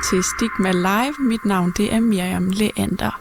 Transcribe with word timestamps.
velkommen 0.00 0.22
til 0.22 0.24
Stigma 0.24 0.72
Live. 0.72 1.14
Mit 1.18 1.44
navn 1.44 1.72
det 1.76 1.92
er 1.92 2.00
Miriam 2.00 2.50
Leander. 2.50 3.20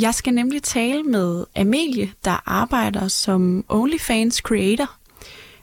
Jeg 0.00 0.14
skal 0.14 0.34
nemlig 0.34 0.62
tale 0.62 1.02
med 1.02 1.44
Amelie, 1.56 2.12
der 2.24 2.42
arbejder 2.46 3.08
som 3.08 3.64
OnlyFans 3.68 4.36
creator. 4.36 4.90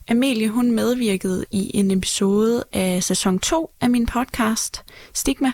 Amelie 0.09 0.49
hun 0.49 0.71
medvirkede 0.71 1.45
i 1.51 1.71
en 1.73 1.91
episode 1.91 2.63
af 2.73 3.03
sæson 3.03 3.39
2 3.39 3.71
af 3.81 3.89
min 3.89 4.05
podcast 4.05 4.83
Stigma. 5.13 5.51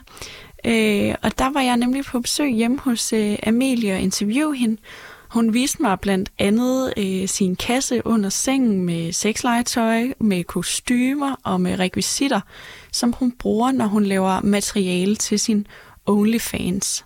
Øh, 0.65 1.15
og 1.21 1.39
der 1.39 1.53
var 1.53 1.61
jeg 1.61 1.77
nemlig 1.77 2.05
på 2.05 2.19
besøg 2.19 2.49
hjemme 2.49 2.79
hos 2.79 3.13
øh, 3.13 3.37
Amelie 3.43 3.93
og 3.93 3.99
interviewe 3.99 4.57
hende. 4.57 4.77
Hun 5.33 5.53
viste 5.53 5.81
mig 5.81 5.99
blandt 5.99 6.31
andet 6.39 6.93
øh, 6.97 7.27
sin 7.27 7.55
kasse 7.55 8.01
under 8.05 8.29
sengen 8.29 8.85
med 8.85 9.11
sexlegetøj, 9.11 10.03
med 10.19 10.43
kostymer 10.43 11.35
og 11.43 11.61
med 11.61 11.79
rekvisitter, 11.79 12.41
som 12.91 13.13
hun 13.13 13.31
bruger, 13.31 13.71
når 13.71 13.85
hun 13.85 14.03
laver 14.03 14.41
materiale 14.41 15.15
til 15.15 15.39
sin 15.39 15.67
OnlyFans. 16.05 17.05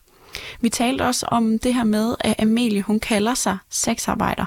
Vi 0.61 0.69
talte 0.69 1.02
også 1.02 1.25
om 1.25 1.59
det 1.59 1.73
her 1.73 1.83
med, 1.83 2.16
at 2.19 2.35
Amelie 2.39 2.81
hun 2.81 3.00
kalder 3.00 3.33
sig 3.33 3.58
sexarbejder. 3.69 4.45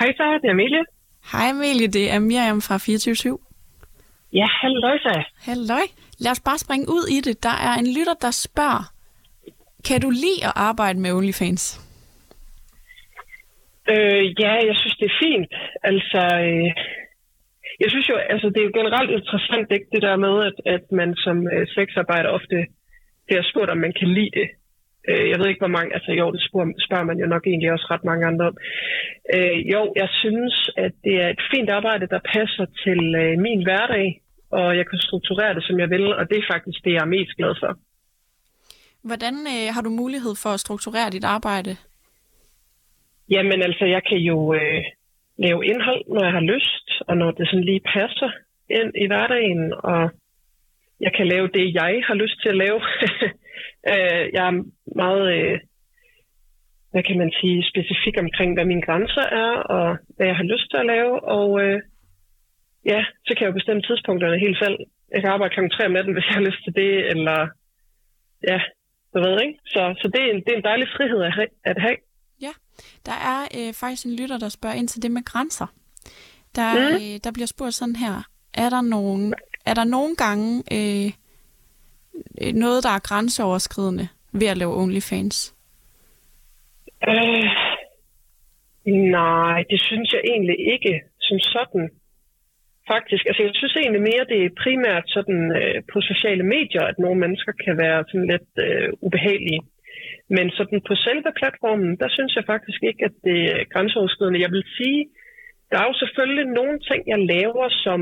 Hej 0.00 0.12
så, 0.16 0.38
det 0.42 0.48
er 0.48 0.52
Amelie. 0.52 0.97
Hej 1.32 1.48
Amelie, 1.50 1.88
det 1.88 2.10
er 2.14 2.18
Miriam 2.18 2.60
fra 2.60 2.78
24 2.78 3.38
Ja, 4.32 4.46
halløj 4.62 4.98
så. 4.98 5.24
Halløj. 5.48 5.86
Lad 6.24 6.30
os 6.30 6.42
bare 6.48 6.58
springe 6.58 6.86
ud 6.96 7.04
i 7.16 7.18
det. 7.26 7.42
Der 7.42 7.56
er 7.68 7.74
en 7.82 7.88
lytter, 7.96 8.16
der 8.26 8.30
spørger, 8.30 8.84
kan 9.88 10.00
du 10.00 10.10
lide 10.10 10.40
at 10.48 10.52
arbejde 10.68 10.98
med 11.00 11.12
OnlyFans? 11.12 11.64
Øh, 13.92 14.24
ja, 14.42 14.52
jeg 14.68 14.76
synes, 14.80 14.96
det 15.00 15.06
er 15.12 15.18
fint. 15.24 15.52
Altså, 15.90 16.20
øh, 16.46 16.68
jeg 17.82 17.88
synes 17.90 18.08
jo, 18.08 18.16
altså, 18.32 18.46
det 18.48 18.60
er 18.60 18.68
jo 18.68 18.78
generelt 18.80 19.10
interessant, 19.10 19.68
ikke, 19.76 19.88
det 19.94 20.02
der 20.02 20.16
med, 20.26 20.34
at, 20.48 20.56
at 20.74 20.84
man 21.00 21.10
som 21.24 21.36
øh, 21.54 21.66
sexarbejder 21.76 22.30
ofte 22.38 22.56
bliver 23.26 23.42
spurgt, 23.50 23.70
om 23.70 23.78
man 23.86 23.94
kan 24.00 24.08
lide 24.18 24.32
det. 24.40 24.48
Øh, 25.10 25.24
jeg 25.30 25.38
ved 25.38 25.48
ikke, 25.48 25.64
hvor 25.64 25.76
mange, 25.76 25.94
altså 25.96 26.12
jo, 26.12 26.32
det 26.34 26.42
spørger, 26.48 26.72
spørger 26.86 27.04
man 27.10 27.18
jo 27.22 27.26
nok 27.26 27.44
egentlig 27.46 27.72
også 27.72 27.86
ret 27.90 28.04
mange 28.10 28.26
andre 28.26 28.46
om. 28.50 28.56
Øh, 29.34 29.58
jo, 29.74 29.80
jeg 30.02 30.08
synes, 30.22 30.70
at 30.76 30.92
det 31.04 31.14
er 31.22 31.28
et 31.28 31.42
fint 31.52 31.70
arbejde, 31.70 32.06
der 32.14 32.28
passer 32.34 32.66
til 32.84 33.00
øh, 33.22 33.38
min 33.46 33.62
hverdag, 33.66 34.06
og 34.50 34.76
jeg 34.76 34.86
kan 34.90 34.98
strukturere 34.98 35.54
det, 35.54 35.64
som 35.64 35.80
jeg 35.80 35.90
vil, 35.90 36.14
og 36.18 36.24
det 36.30 36.38
er 36.38 36.52
faktisk 36.54 36.78
det, 36.84 36.92
jeg 36.92 37.04
er 37.06 37.14
mest 37.16 37.36
glad 37.36 37.54
for. 37.62 37.72
Hvordan 39.08 39.34
øh, 39.54 39.66
har 39.74 39.82
du 39.82 39.90
mulighed 39.90 40.34
for 40.42 40.50
at 40.50 40.60
strukturere 40.60 41.10
dit 41.10 41.24
arbejde? 41.24 41.76
Jamen 43.30 43.62
altså, 43.62 43.84
jeg 43.84 44.02
kan 44.08 44.18
jo 44.18 44.54
øh, 44.54 44.84
lave 45.38 45.66
indhold, 45.66 46.02
når 46.14 46.24
jeg 46.24 46.32
har 46.32 46.46
lyst, 46.54 46.86
og 47.08 47.16
når 47.16 47.30
det 47.30 47.48
sådan 47.48 47.64
lige 47.64 47.80
passer 47.80 48.30
ind 48.70 48.92
i 49.04 49.06
hverdagen, 49.06 49.72
og 49.78 50.10
jeg 51.00 51.12
kan 51.16 51.26
lave 51.28 51.48
det, 51.56 51.74
jeg 51.74 51.92
har 52.06 52.14
lyst 52.14 52.36
til 52.42 52.48
at 52.48 52.60
lave. 52.64 52.80
øh, 53.92 54.24
jeg 54.34 54.44
er 54.50 54.54
meget, 55.02 55.24
øh, 55.36 55.58
hvad 56.92 57.02
kan 57.02 57.18
man 57.18 57.32
sige, 57.40 57.68
specifik 57.72 58.16
omkring, 58.24 58.50
hvad 58.54 58.66
mine 58.72 58.86
grænser 58.88 59.26
er, 59.44 59.52
og 59.76 59.86
hvad 60.16 60.26
jeg 60.26 60.36
har 60.36 60.48
lyst 60.52 60.66
til 60.70 60.78
at 60.80 60.90
lave, 60.94 61.12
og 61.36 61.48
øh, 61.62 61.78
ja, 62.92 63.00
så 63.26 63.30
kan 63.34 63.42
jeg 63.42 63.50
jo 63.50 63.58
bestemme 63.60 63.82
tidspunkterne 63.82 64.44
helt 64.44 64.58
selv. 64.64 64.76
Jeg 65.14 65.20
kan 65.20 65.30
arbejde 65.30 65.54
kl. 65.54 65.60
3 65.68 65.86
om 65.86 65.92
natten, 65.92 66.14
hvis 66.16 66.28
jeg 66.28 66.36
har 66.40 66.48
lyst 66.48 66.62
til 66.64 66.74
det, 66.80 66.92
eller 67.12 67.38
ja, 68.50 68.58
du 69.12 69.18
ved, 69.24 69.34
ikke? 69.46 69.58
Så, 69.74 69.82
så 70.00 70.06
det, 70.14 70.20
er 70.22 70.30
en, 70.32 70.40
det 70.44 70.50
er 70.52 70.56
en 70.56 70.68
dejlig 70.70 70.88
frihed 70.96 71.20
at 71.28 71.32
have. 71.38 71.50
At 71.64 71.78
have. 71.86 71.98
Ja, 72.46 72.52
der 73.06 73.16
er 73.32 73.40
øh, 73.58 73.70
faktisk 73.80 74.04
en 74.06 74.16
lytter, 74.20 74.38
der 74.38 74.48
spørger 74.48 74.76
ind 74.76 74.88
til 74.88 75.02
det 75.02 75.10
med 75.10 75.24
grænser. 75.24 75.66
Der, 76.56 76.70
mm. 76.74 76.94
øh, 76.94 77.14
der 77.24 77.30
bliver 77.32 77.46
spurgt 77.54 77.74
sådan 77.74 77.96
her, 77.96 78.14
er 78.54 78.68
der 78.70 78.80
nogen, 78.80 79.34
er 79.70 79.74
der 79.74 79.84
nogle 79.96 80.16
gange 80.24 80.48
øh, 80.76 81.08
øh, 82.42 82.52
noget, 82.64 82.84
der 82.86 82.92
er 82.96 83.06
grænseoverskridende 83.08 84.08
ved 84.32 84.48
at 84.52 84.58
lave 84.60 84.76
OnlyFans? 84.82 85.54
Øh, 87.08 87.48
nej, 89.18 89.58
det 89.70 89.80
synes 89.88 90.08
jeg 90.12 90.22
egentlig 90.32 90.58
ikke 90.74 90.94
som 91.20 91.38
sådan. 91.54 91.84
Faktisk, 92.92 93.24
altså 93.28 93.42
jeg 93.42 93.54
synes 93.54 93.76
egentlig 93.76 94.02
mere, 94.10 94.28
det 94.32 94.38
er 94.40 94.58
primært 94.64 95.04
sådan 95.16 95.40
øh, 95.60 95.78
på 95.92 95.98
sociale 96.00 96.44
medier, 96.54 96.84
at 96.90 96.98
nogle 96.98 97.18
mennesker 97.24 97.52
kan 97.64 97.74
være 97.84 98.04
sådan 98.10 98.28
lidt 98.32 98.50
øh, 98.66 98.88
ubehagelige. 99.06 99.62
Men 100.36 100.46
sådan 100.58 100.80
på 100.88 100.94
selve 101.06 101.30
platformen, 101.40 101.90
der 102.02 102.08
synes 102.16 102.32
jeg 102.36 102.44
faktisk 102.52 102.80
ikke, 102.90 103.02
at 103.08 103.14
det 103.24 103.40
er 103.54 103.64
grænseoverskridende. 103.72 104.44
Jeg 104.46 104.52
vil 104.56 104.64
sige, 104.78 105.00
der 105.70 105.78
er 105.78 105.86
jo 105.90 105.94
selvfølgelig 106.02 106.46
nogle 106.58 106.78
ting, 106.88 107.00
jeg 107.06 107.18
laver, 107.18 107.68
som 107.68 108.00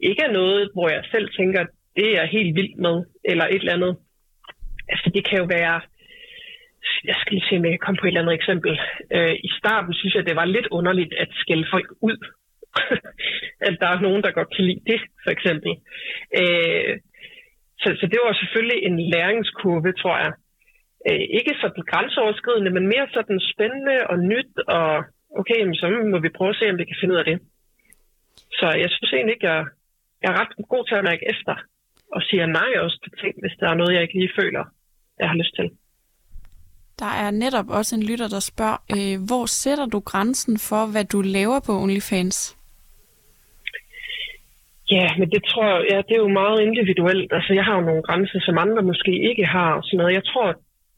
ikke 0.00 0.22
er 0.22 0.32
noget, 0.32 0.70
hvor 0.74 0.88
jeg 0.88 1.04
selv 1.14 1.28
tænker, 1.38 1.64
det 1.96 2.18
er 2.20 2.26
helt 2.36 2.54
vildt 2.54 2.78
med, 2.78 2.96
eller 3.24 3.44
et 3.44 3.62
eller 3.62 3.76
andet. 3.78 3.96
Altså 4.88 5.10
det 5.14 5.22
kan 5.28 5.38
jo 5.38 5.44
være, 5.44 5.80
jeg 7.04 7.16
skal 7.18 7.32
lige 7.32 7.46
se, 7.48 7.56
om 7.56 7.64
jeg 7.64 7.72
kan 7.72 7.84
komme 7.84 7.98
på 8.00 8.06
et 8.06 8.10
eller 8.10 8.22
andet 8.22 8.34
eksempel. 8.40 8.72
Øh, 9.14 9.34
I 9.48 9.50
starten 9.60 9.94
synes 9.94 10.14
jeg, 10.14 10.26
det 10.26 10.36
var 10.36 10.44
lidt 10.44 10.68
underligt 10.78 11.14
at 11.22 11.28
skælde 11.32 11.66
folk 11.70 11.88
ud. 12.08 12.18
at 13.68 13.74
der 13.80 13.88
er 13.88 14.00
nogen, 14.00 14.22
der 14.22 14.38
godt 14.38 14.50
kan 14.56 14.64
lide 14.64 14.82
det, 14.92 15.00
for 15.24 15.30
eksempel. 15.36 15.72
Øh, 16.40 16.92
så, 17.82 17.88
så 18.00 18.06
det 18.12 18.18
var 18.24 18.32
selvfølgelig 18.32 18.78
en 18.88 18.96
læringskurve, 19.12 19.92
tror 19.92 20.16
jeg. 20.24 20.32
Øh, 21.08 21.24
ikke 21.38 21.54
sådan 21.60 21.84
grænseoverskridende, 21.92 22.70
men 22.70 22.86
mere 22.92 23.06
sådan 23.16 23.40
spændende 23.52 23.96
og 24.10 24.18
nyt, 24.18 24.52
og 24.78 25.04
okay, 25.40 25.60
så 25.80 25.86
må 26.12 26.18
vi 26.18 26.36
prøve 26.38 26.50
at 26.54 26.58
se, 26.60 26.70
om 26.70 26.78
vi 26.78 26.84
kan 26.84 27.00
finde 27.00 27.14
ud 27.14 27.22
af 27.22 27.28
det. 27.30 27.38
Så 28.58 28.66
jeg 28.82 28.88
synes 28.90 29.12
egentlig 29.12 29.34
ikke, 29.34 29.48
jeg, 29.52 29.64
jeg 30.22 30.28
er 30.32 30.40
ret 30.40 30.52
god 30.72 30.84
til 30.88 30.94
at 30.98 31.04
mærke 31.10 31.24
efter, 31.34 31.54
og 32.14 32.20
siger 32.28 32.46
nej 32.46 32.70
også 32.84 32.98
til 33.04 33.12
ting, 33.22 33.34
hvis 33.42 33.56
der 33.60 33.68
er 33.68 33.74
noget, 33.80 33.94
jeg 33.94 34.02
ikke 34.02 34.18
lige 34.18 34.36
føler, 34.40 34.64
jeg 35.20 35.28
har 35.28 35.36
lyst 35.36 35.54
til. 35.58 35.70
Der 36.98 37.12
er 37.24 37.30
netop 37.30 37.68
også 37.78 37.96
en 37.96 38.02
lytter, 38.10 38.28
der 38.28 38.40
spørger, 38.40 38.80
øh, 38.96 39.16
hvor 39.28 39.46
sætter 39.46 39.86
du 39.86 40.00
grænsen 40.00 40.58
for, 40.68 40.82
hvad 40.92 41.04
du 41.04 41.20
laver 41.20 41.60
på 41.66 41.72
OnlyFans? 41.82 42.38
Ja, 44.90 45.08
men 45.18 45.30
det 45.30 45.42
tror 45.50 45.64
jeg, 45.72 45.86
ja, 45.92 45.96
det 45.96 46.14
er 46.14 46.24
jo 46.26 46.38
meget 46.42 46.60
individuelt. 46.60 47.32
Altså, 47.32 47.52
jeg 47.54 47.64
har 47.64 47.74
jo 47.74 47.80
nogle 47.80 48.02
grænser, 48.02 48.40
som 48.40 48.58
andre 48.58 48.82
måske 48.82 49.12
ikke 49.30 49.46
har. 49.46 49.70
Og 49.72 49.82
sådan 49.84 49.98
noget. 49.98 50.14
Jeg 50.14 50.24
tror, 50.24 50.46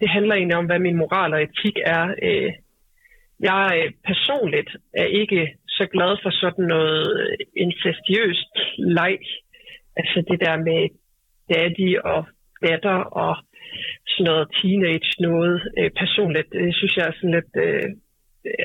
det 0.01 0.09
handler 0.09 0.35
egentlig 0.35 0.57
om, 0.57 0.67
hvad 0.67 0.79
min 0.79 0.97
moral 0.97 1.33
og 1.35 1.43
etik 1.43 1.77
er. 1.85 2.05
Øh, 2.23 2.53
jeg 3.41 3.65
øh, 3.79 3.93
personligt 4.11 4.71
er 4.95 5.05
ikke 5.05 5.55
så 5.69 5.87
glad 5.95 6.13
for 6.23 6.31
sådan 6.31 6.65
noget 6.65 7.37
incestiøst 7.57 8.55
leg. 8.79 9.19
Altså 9.97 10.25
det 10.31 10.41
der 10.41 10.57
med 10.57 10.89
daddy 11.51 11.99
og 11.99 12.25
datter 12.67 12.99
og 13.23 13.37
sådan 14.09 14.27
noget 14.31 14.49
teenage 14.59 15.11
noget. 15.21 15.57
Øh, 15.79 15.91
personligt, 15.91 16.53
det 16.53 16.75
synes 16.75 16.97
jeg 16.97 17.07
er 17.07 17.17
sådan 17.17 17.37
lidt... 17.39 17.53
Øh, 17.67 17.89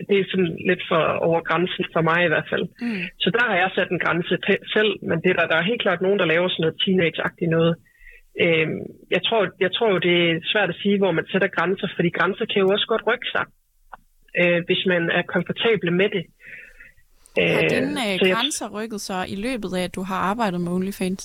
det 0.09 0.15
er 0.19 0.25
sådan 0.31 0.53
lidt 0.69 0.83
for 0.91 1.03
over 1.27 1.41
grænsen 1.49 1.85
for 1.93 2.01
mig 2.09 2.19
i 2.25 2.31
hvert 2.33 2.49
fald. 2.51 2.65
Mm. 2.81 3.03
Så 3.23 3.27
der 3.35 3.43
har 3.49 3.57
jeg 3.57 3.71
sat 3.75 3.89
en 3.91 4.03
grænse 4.05 4.35
selv, 4.75 4.91
men 5.09 5.17
det 5.23 5.35
der, 5.37 5.47
der 5.47 5.57
er 5.57 5.69
helt 5.69 5.81
klart 5.81 6.01
nogen, 6.01 6.19
der 6.19 6.31
laver 6.33 6.47
sådan 6.49 6.63
noget 6.63 6.81
teenage-agtigt 6.83 7.53
noget. 7.57 7.73
Øh, 8.43 8.67
jeg, 9.15 9.21
tror, 9.27 9.41
jeg 9.59 9.71
tror 9.73 9.89
jo, 9.93 9.97
det 10.07 10.15
er 10.31 10.39
svært 10.51 10.69
at 10.69 10.79
sige, 10.81 10.97
hvor 10.97 11.11
man 11.11 11.25
sætter 11.31 11.55
grænser, 11.57 11.87
fordi 11.95 12.09
grænser 12.09 12.45
kan 12.45 12.61
jo 12.61 12.67
også 12.75 12.87
godt 12.87 13.07
rykke 13.09 13.29
sig, 13.35 13.45
øh, 14.39 14.59
hvis 14.67 14.81
man 14.91 15.03
er 15.17 15.23
komfortabel 15.33 15.89
med 16.01 16.09
det. 16.15 16.23
Har 17.37 17.67
dine 17.73 18.03
øh, 18.13 18.19
grænser 18.33 18.67
jeg... 18.67 18.75
rykket 18.77 19.01
sig 19.01 19.21
i 19.33 19.35
løbet 19.45 19.69
af, 19.77 19.83
at 19.83 19.95
du 19.95 20.03
har 20.09 20.19
arbejdet 20.31 20.61
med 20.61 20.71
OnlyFans? 20.71 21.23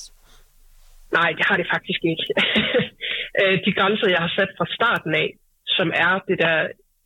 Nej, 1.18 1.30
det 1.38 1.44
har 1.48 1.56
det 1.56 1.66
faktisk 1.74 2.00
ikke. 2.12 2.24
De 3.64 3.72
grænser, 3.78 4.08
jeg 4.08 4.22
har 4.26 4.32
sat 4.38 4.50
fra 4.58 4.66
starten 4.76 5.14
af, 5.14 5.28
som 5.66 5.88
er 6.04 6.12
det 6.28 6.38
der 6.44 6.56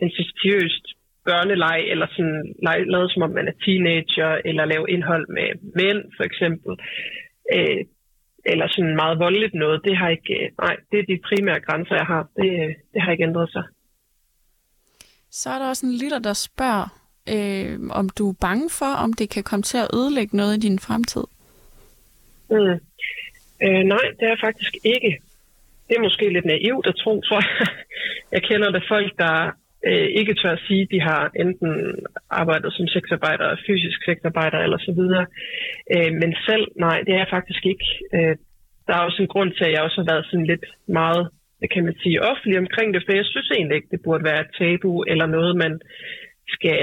insistiøst 0.05 0.85
børneleg, 1.29 1.79
eller 1.93 2.07
sådan 2.17 2.41
lavet 2.93 3.13
som 3.13 3.23
om 3.23 3.31
man 3.31 3.49
er 3.49 3.57
teenager, 3.65 4.33
eller 4.45 4.65
lave 4.65 4.87
indhold 4.95 5.27
med 5.37 5.49
mænd, 5.81 6.01
for 6.17 6.25
eksempel, 6.31 6.73
øh, 7.55 7.81
eller 8.53 8.67
sådan 8.75 8.97
meget 9.03 9.19
voldeligt 9.19 9.55
noget, 9.55 9.85
det 9.85 9.97
har 9.97 10.09
ikke, 10.09 10.51
nej, 10.63 10.77
det 10.91 10.99
er 10.99 11.07
de 11.11 11.25
primære 11.29 11.61
grænser, 11.67 11.95
jeg 11.95 12.07
har. 12.07 12.23
Det, 12.37 12.51
det 12.93 13.03
har 13.03 13.13
ikke 13.13 13.29
ændret 13.31 13.51
sig. 13.53 13.65
Så 15.40 15.50
er 15.50 15.58
der 15.58 15.69
også 15.69 15.87
en 15.87 15.99
lytter, 16.02 16.19
der 16.19 16.32
spørger, 16.32 16.87
øh, 17.34 17.75
om 18.00 18.08
du 18.08 18.25
er 18.31 18.40
bange 18.40 18.70
for, 18.79 18.93
om 19.05 19.12
det 19.12 19.31
kan 19.31 19.43
komme 19.43 19.62
til 19.62 19.79
at 19.79 19.90
ødelægge 19.99 20.37
noget 20.37 20.56
i 20.56 20.61
din 20.67 20.79
fremtid? 20.79 21.25
Mm. 22.50 22.76
Øh, 23.64 23.82
nej, 23.94 24.06
det 24.19 24.26
er 24.32 24.37
faktisk 24.46 24.73
ikke. 24.84 25.11
Det 25.88 25.94
er 25.96 26.06
måske 26.08 26.32
lidt 26.32 26.44
naivt 26.44 26.87
at 26.87 26.96
tro, 27.02 27.20
tror 27.20 27.40
jeg. 27.46 27.67
Jeg 28.34 28.43
kender 28.43 28.70
det 28.70 28.84
folk, 28.88 29.11
der 29.19 29.37
øh, 29.88 30.08
ikke 30.20 30.34
tør 30.34 30.52
at 30.52 30.64
sige, 30.67 30.82
at 30.82 30.90
de 30.94 31.00
har 31.00 31.31
enten 31.43 31.73
arbejdet 32.31 32.73
som 32.73 32.87
sexarbejder, 32.87 33.56
fysisk 33.67 33.99
sexarbejder 34.05 34.58
eller 34.58 34.79
så 34.79 34.93
videre. 35.00 35.26
Øh, 35.94 36.12
men 36.20 36.31
selv, 36.49 36.67
nej, 36.76 36.99
det 37.06 37.12
er 37.14 37.23
jeg 37.25 37.34
faktisk 37.37 37.67
ikke. 37.67 37.87
Øh, 38.14 38.37
der 38.87 38.94
er 38.94 39.06
også 39.08 39.23
en 39.23 39.32
grund 39.34 39.52
til, 39.52 39.64
at 39.64 39.73
jeg 39.73 39.82
også 39.82 39.99
har 40.00 40.12
været 40.12 40.26
sådan 40.26 40.46
lidt 40.46 40.64
meget, 40.87 41.23
hvad 41.62 41.70
kan 41.75 41.85
man 41.88 41.97
sige, 42.03 42.25
offentlig 42.31 42.59
omkring 42.64 42.88
det, 42.94 43.03
for 43.05 43.12
jeg 43.20 43.25
synes 43.25 43.50
egentlig 43.50 43.76
ikke, 43.76 43.93
det 43.94 44.05
burde 44.05 44.25
være 44.31 44.41
et 44.41 44.55
tabu 44.59 44.93
eller 45.12 45.26
noget, 45.26 45.53
man 45.64 45.75
skal 46.55 46.81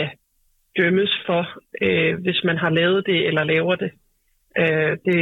dømmes 0.77 1.13
for, 1.27 1.43
øh, 1.85 2.13
hvis 2.23 2.39
man 2.49 2.57
har 2.63 2.71
lavet 2.79 3.01
det 3.09 3.19
eller 3.27 3.43
laver 3.43 3.75
det. 3.83 3.91
Øh, 4.61 4.93
det 5.07 5.19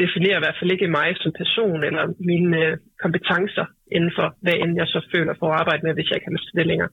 definerer 0.00 0.38
i 0.38 0.44
hvert 0.44 0.58
fald 0.58 0.70
ikke 0.72 0.94
mig 0.98 1.08
som 1.16 1.32
person 1.42 1.84
eller 1.88 2.04
mine 2.30 2.56
øh, 2.64 2.76
kompetencer 3.02 3.66
inden 3.96 4.12
for, 4.18 4.26
hvad 4.42 4.56
end 4.62 4.72
jeg 4.80 4.86
så 4.94 5.00
føler 5.14 5.34
for 5.38 5.46
at 5.50 5.60
arbejde 5.60 5.82
med, 5.86 5.94
hvis 5.94 6.08
jeg 6.08 6.16
ikke 6.16 6.28
har 6.30 6.36
lyst 6.36 6.48
til 6.48 6.58
det 6.58 6.66
længere. 6.66 6.92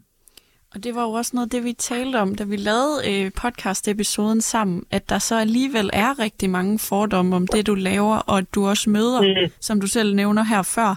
Og 0.73 0.83
det 0.83 0.95
var 0.95 1.03
jo 1.07 1.11
også 1.11 1.31
noget 1.35 1.51
det, 1.51 1.63
vi 1.63 1.73
talte 1.73 2.17
om, 2.25 2.35
da 2.35 2.43
vi 2.43 2.57
lavede 2.69 2.95
øh, 3.09 3.31
podcast-episoden 3.41 4.41
sammen, 4.41 4.83
at 4.91 5.09
der 5.09 5.19
så 5.19 5.35
alligevel 5.45 5.89
er 5.93 6.19
rigtig 6.25 6.49
mange 6.49 6.79
fordomme 6.89 7.35
om 7.35 7.47
det, 7.47 7.67
du 7.67 7.75
laver, 7.75 8.17
og 8.29 8.37
at 8.37 8.55
du 8.55 8.67
også 8.67 8.89
møder, 8.89 9.21
mm. 9.21 9.51
som 9.59 9.81
du 9.81 9.87
selv 9.87 10.15
nævner 10.15 10.43
her 10.43 10.63
før, 10.75 10.91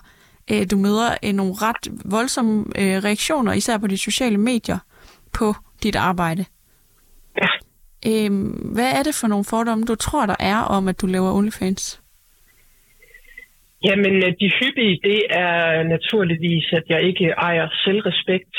øh, 0.52 0.62
du 0.70 0.76
møder 0.76 1.10
øh, 1.24 1.32
nogle 1.32 1.54
ret 1.64 2.10
voldsomme 2.10 2.64
øh, 2.80 2.96
reaktioner, 3.06 3.52
især 3.52 3.78
på 3.78 3.86
de 3.86 3.98
sociale 3.98 4.38
medier, 4.38 4.78
på 5.38 5.54
dit 5.82 5.96
arbejde. 5.96 6.44
Ja. 7.42 7.50
Øhm, 8.10 8.50
hvad 8.74 8.90
er 8.98 9.02
det 9.02 9.14
for 9.20 9.28
nogle 9.28 9.44
fordomme, 9.44 9.84
du 9.84 9.94
tror, 9.94 10.26
der 10.26 10.36
er 10.40 10.60
om, 10.76 10.88
at 10.88 11.00
du 11.00 11.06
laver 11.06 11.32
OnlyFans? 11.32 12.02
Jamen, 13.84 14.14
øh, 14.16 14.32
de 14.40 14.48
hyppige, 14.60 15.00
det 15.02 15.20
er 15.30 15.82
naturligvis, 15.82 16.66
at 16.72 16.82
jeg 16.88 17.02
ikke 17.02 17.26
ejer 17.28 17.68
selvrespekt. 17.84 18.54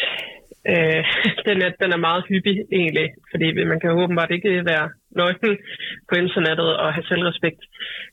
Øh, 0.71 1.03
den, 1.47 1.61
er, 1.61 1.71
den 1.81 1.91
er 1.93 1.97
meget 1.97 2.23
hyppig 2.29 2.57
egentlig, 2.71 3.07
fordi 3.31 3.47
man 3.71 3.79
kan 3.79 3.91
åbenbart 3.91 4.31
ikke 4.31 4.65
være 4.65 4.89
nøglen 5.19 5.57
på 6.09 6.15
internettet 6.23 6.69
og 6.77 6.93
have 6.93 7.03
selvrespekt. 7.11 7.61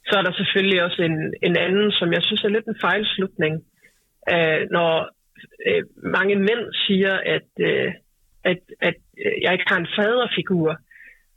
Så 0.08 0.18
er 0.18 0.22
der 0.22 0.32
selvfølgelig 0.32 0.82
også 0.82 1.02
en, 1.02 1.34
en 1.42 1.56
anden, 1.56 1.92
som 1.92 2.12
jeg 2.12 2.22
synes 2.22 2.42
er 2.44 2.48
lidt 2.48 2.66
en 2.66 2.82
fejlslutning, 2.86 3.54
øh, 4.32 4.60
når 4.70 4.92
øh, 5.66 5.82
mange 6.16 6.36
mænd 6.36 6.62
siger, 6.86 7.14
at, 7.36 7.50
øh, 7.60 7.92
at, 8.44 8.60
at 8.80 8.98
øh, 9.24 9.32
jeg 9.42 9.52
ikke 9.52 9.68
har 9.68 9.78
en 9.80 9.92
faderfigur. 9.96 10.70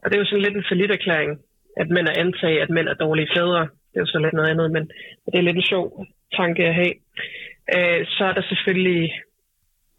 Og 0.02 0.06
det 0.06 0.16
er 0.16 0.24
jo 0.24 0.30
sådan 0.30 0.46
lidt 0.46 0.58
en 0.58 0.69
forlitterklæring, 0.72 1.31
at 1.78 1.90
mænd 1.90 2.08
er 2.08 2.19
antaget, 2.24 2.60
at 2.60 2.69
mænd 2.69 2.88
er 2.88 2.94
dårlige 2.94 3.34
fædre. 3.36 3.62
Det 3.62 3.96
er 3.98 4.06
jo 4.06 4.13
så 4.13 4.19
lidt 4.19 4.34
noget 4.34 4.50
andet, 4.50 4.72
men 4.72 4.84
det 5.31 5.38
er 5.38 5.48
lidt 5.48 5.58
en 5.58 5.72
sjov 5.74 6.06
tanke 6.40 6.63
at 6.66 6.75
have. 6.75 6.94
Øh, 7.75 8.06
så 8.06 8.24
er 8.25 8.34
der 8.34 8.42
selvfølgelig, 8.42 9.13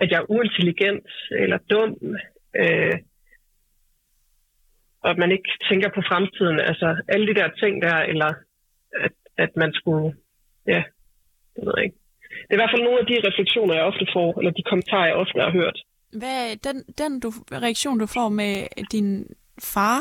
at 0.01 0.11
jeg 0.11 0.19
er 0.19 0.31
uintelligent 0.31 1.07
eller 1.31 1.59
dum, 1.71 1.91
øh, 2.57 2.95
og 5.03 5.11
at 5.11 5.19
man 5.19 5.31
ikke 5.37 5.51
tænker 5.69 5.89
på 5.97 6.03
fremtiden. 6.11 6.61
Altså 6.61 6.89
alle 7.09 7.27
de 7.27 7.35
der 7.41 7.49
ting 7.63 7.83
der, 7.83 7.97
eller 8.13 8.31
at, 9.07 9.15
at 9.45 9.51
man 9.57 9.73
skulle, 9.73 10.15
ja, 10.67 10.83
det 11.55 11.63
ved 11.67 11.75
jeg 11.77 11.85
ikke. 11.85 11.99
Det 12.47 12.51
er 12.51 12.59
i 12.59 12.63
hvert 12.63 12.75
fald 12.75 12.85
nogle 12.89 13.01
af 13.03 13.07
de 13.07 13.17
refleksioner, 13.29 13.75
jeg 13.75 13.85
ofte 13.85 14.07
får, 14.13 14.39
eller 14.39 14.51
de 14.51 14.63
kommentarer, 14.71 15.07
jeg 15.07 15.17
ofte 15.17 15.41
har 15.41 15.51
hørt. 15.51 15.79
Hvad 16.21 16.41
den, 16.67 16.77
den 17.01 17.21
du, 17.21 17.29
reaktion, 17.53 17.99
du 17.99 18.07
får 18.07 18.29
med 18.29 18.55
din 18.93 19.09
far, 19.75 20.01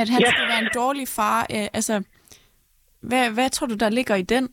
at 0.00 0.08
han 0.08 0.20
ja. 0.20 0.30
skal 0.30 0.48
være 0.52 0.62
en 0.66 0.74
dårlig 0.74 1.06
far, 1.18 1.40
øh, 1.54 1.68
altså, 1.78 1.94
hvad, 3.00 3.24
hvad 3.36 3.50
tror 3.50 3.66
du, 3.66 3.76
der 3.84 3.90
ligger 3.90 4.16
i 4.16 4.22
den? 4.34 4.44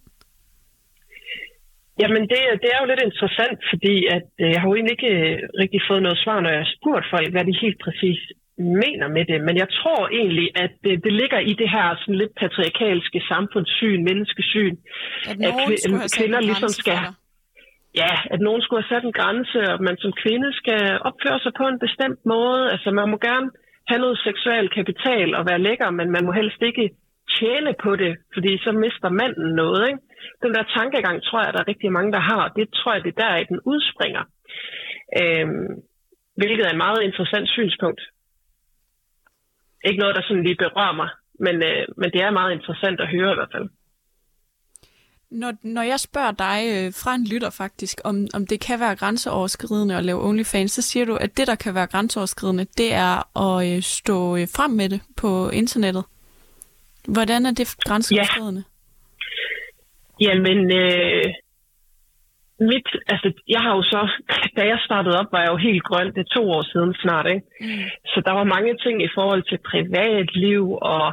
Jamen, 2.01 2.23
det, 2.31 2.39
det 2.63 2.69
er 2.73 2.79
jo 2.81 2.87
lidt 2.91 3.03
interessant, 3.09 3.59
fordi 3.71 3.95
at, 4.15 4.27
øh, 4.41 4.49
jeg 4.53 4.59
har 4.61 4.67
jo 4.67 4.75
egentlig 4.75 4.95
ikke 4.97 5.13
øh, 5.17 5.35
rigtig 5.61 5.81
fået 5.89 6.03
noget 6.03 6.19
svar, 6.23 6.37
når 6.39 6.51
jeg 6.55 6.63
har 6.63 6.73
spurgt 6.77 7.05
folk, 7.13 7.27
hvad 7.31 7.45
de 7.45 7.61
helt 7.63 7.79
præcis 7.85 8.19
mener 8.57 9.07
med 9.07 9.25
det. 9.25 9.39
Men 9.47 9.55
jeg 9.57 9.69
tror 9.79 10.07
egentlig, 10.19 10.47
at 10.63 10.71
det, 10.83 11.03
det 11.03 11.13
ligger 11.13 11.39
i 11.39 11.53
det 11.53 11.69
her 11.69 11.95
sådan 11.99 12.15
lidt 12.15 12.35
patriarkalske 12.41 13.21
samfundssyn, 13.31 14.03
menneskesyn. 14.03 14.75
At, 15.29 15.37
at 15.47 15.53
kv- 15.61 16.17
kvinder 16.17 16.41
ligesom 16.41 16.69
skal... 16.69 16.97
Ja, 17.95 18.13
at 18.33 18.39
nogen 18.39 18.61
skulle 18.61 18.83
have 18.83 18.93
sat 18.93 19.03
en 19.05 19.17
grænse, 19.19 19.59
og 19.73 19.83
man 19.83 19.97
som 19.97 20.13
kvinde 20.23 20.49
skal 20.61 20.83
opføre 21.09 21.39
sig 21.39 21.53
på 21.57 21.65
en 21.67 21.79
bestemt 21.85 22.21
måde. 22.25 22.71
Altså, 22.73 22.91
man 22.91 23.09
må 23.09 23.17
gerne 23.17 23.49
have 23.89 24.01
noget 24.01 24.17
seksuel 24.27 24.69
kapital 24.69 25.35
og 25.35 25.43
være 25.49 25.65
lækker, 25.67 25.89
men 25.89 26.07
man 26.11 26.25
må 26.25 26.31
helst 26.31 26.61
ikke 26.61 26.89
tjene 27.37 27.73
på 27.83 27.91
det, 27.95 28.13
fordi 28.33 28.51
så 28.65 28.71
mister 28.71 29.09
manden 29.09 29.49
noget. 29.61 29.83
Ikke? 29.89 30.01
Den 30.43 30.53
der 30.55 30.63
tankegang 30.77 31.23
tror 31.23 31.39
jeg, 31.43 31.53
der 31.53 31.59
er 31.61 31.67
rigtig 31.67 31.91
mange, 31.91 32.11
der 32.11 32.23
har. 32.31 32.43
Det 32.47 32.67
tror 32.77 32.93
jeg, 32.93 33.03
det 33.03 33.13
er 33.13 33.21
der, 33.21 33.43
den 33.43 33.59
udspringer. 33.71 34.23
Øhm, 35.21 35.67
hvilket 36.39 36.65
er 36.65 36.73
et 36.73 36.83
meget 36.87 37.01
interessant 37.07 37.49
synspunkt. 37.49 38.01
Ikke 39.83 39.99
noget, 39.99 40.15
der 40.15 40.21
sådan 40.21 40.43
lige 40.43 40.55
berører 40.55 40.95
mig, 40.95 41.09
men, 41.39 41.55
øh, 41.63 41.87
men 41.97 42.11
det 42.11 42.21
er 42.21 42.31
meget 42.31 42.51
interessant 42.53 42.99
at 42.99 43.07
høre 43.07 43.31
i 43.31 43.35
hvert 43.35 43.51
fald. 43.51 43.69
Når, 45.31 45.53
når 45.63 45.81
jeg 45.81 45.99
spørger 45.99 46.31
dig 46.31 46.59
øh, 46.73 46.93
fra 47.03 47.15
en 47.15 47.27
lytter 47.27 47.49
faktisk, 47.49 48.01
om, 48.03 48.27
om 48.33 48.47
det 48.47 48.59
kan 48.61 48.79
være 48.79 48.95
grænseoverskridende 48.95 49.97
at 49.97 50.05
lave 50.05 50.23
OnlyFans, 50.27 50.71
så 50.71 50.81
siger 50.81 51.05
du, 51.05 51.15
at 51.15 51.37
det, 51.37 51.47
der 51.47 51.55
kan 51.55 51.75
være 51.75 51.87
grænseoverskridende, 51.87 52.65
det 52.77 52.93
er 52.93 53.37
at 53.45 53.75
øh, 53.75 53.81
stå 53.81 54.35
øh, 54.35 54.47
frem 54.55 54.71
med 54.71 54.89
det 54.89 55.01
på 55.17 55.49
internettet. 55.49 56.03
Hvordan 57.07 57.45
er 57.45 57.51
det 57.51 57.75
grænseoverskridende? 57.87 58.63
Ja. 60.21 60.25
Jamen, 60.25 60.71
øh, 60.75 61.23
mit, 62.69 62.87
altså, 63.13 63.27
jeg 63.53 63.61
har 63.65 63.73
jo 63.77 63.83
så, 63.93 64.01
da 64.57 64.61
jeg 64.71 64.79
startede 64.87 65.19
op, 65.19 65.29
var 65.31 65.41
jeg 65.41 65.51
jo 65.51 65.65
helt 65.67 65.83
grøn. 65.89 66.13
Det 66.15 66.21
er 66.23 66.35
to 66.37 66.43
år 66.55 66.63
siden 66.71 66.93
snart, 67.03 67.27
ikke? 67.33 67.45
Mm. 67.61 67.85
Så 68.11 68.21
der 68.25 68.33
var 68.39 68.53
mange 68.55 68.73
ting 68.83 69.03
i 69.03 69.13
forhold 69.17 69.43
til 69.49 69.65
privatliv 69.71 70.63
og 70.93 71.05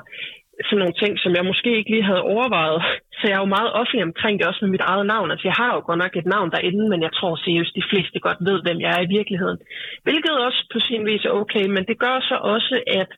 sådan 0.67 0.81
nogle 0.83 1.00
ting, 1.03 1.12
som 1.23 1.33
jeg 1.37 1.45
måske 1.50 1.71
ikke 1.77 1.91
lige 1.91 2.09
havde 2.11 2.29
overvejet. 2.35 2.81
Så 3.19 3.23
jeg 3.29 3.37
er 3.37 3.45
jo 3.45 3.55
meget 3.56 3.73
offentlig 3.81 4.03
omkring 4.11 4.35
det, 4.39 4.49
også 4.49 4.62
med 4.62 4.75
mit 4.75 4.87
eget 4.91 5.06
navn. 5.06 5.31
Altså, 5.31 5.47
jeg 5.50 5.56
har 5.61 5.71
jo 5.75 5.81
godt 5.87 5.99
nok 6.05 6.17
et 6.17 6.33
navn 6.35 6.50
derinde, 6.50 6.85
men 6.93 7.00
jeg 7.06 7.12
tror 7.12 7.37
seriøst, 7.37 7.79
de 7.81 7.89
fleste 7.91 8.19
godt 8.27 8.41
ved, 8.49 8.62
hvem 8.62 8.79
jeg 8.81 8.91
er 8.97 9.03
i 9.03 9.12
virkeligheden. 9.19 9.59
Hvilket 10.06 10.35
også 10.47 10.61
på 10.73 10.79
sin 10.87 11.06
vis 11.06 11.25
er 11.25 11.39
okay, 11.43 11.67
men 11.75 11.85
det 11.89 11.99
gør 12.05 12.17
så 12.31 12.37
også, 12.55 12.75
at 13.01 13.11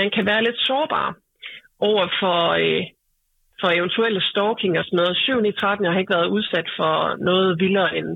man 0.00 0.08
kan 0.14 0.26
være 0.26 0.44
lidt 0.44 0.60
sårbar 0.66 1.08
over 1.80 2.06
for, 2.20 2.38
øh, 2.62 2.82
for 3.60 3.68
eventuelle 3.78 4.22
stalking 4.30 4.78
og 4.78 4.84
sådan 4.84 4.96
noget. 4.96 5.16
7 5.16 5.44
i 5.44 5.52
13, 5.52 5.84
jeg 5.84 5.92
har 5.92 6.00
ikke 6.00 6.16
været 6.18 6.32
udsat 6.36 6.68
for 6.78 6.94
noget 7.28 7.60
vildere 7.62 7.96
end, 7.98 8.08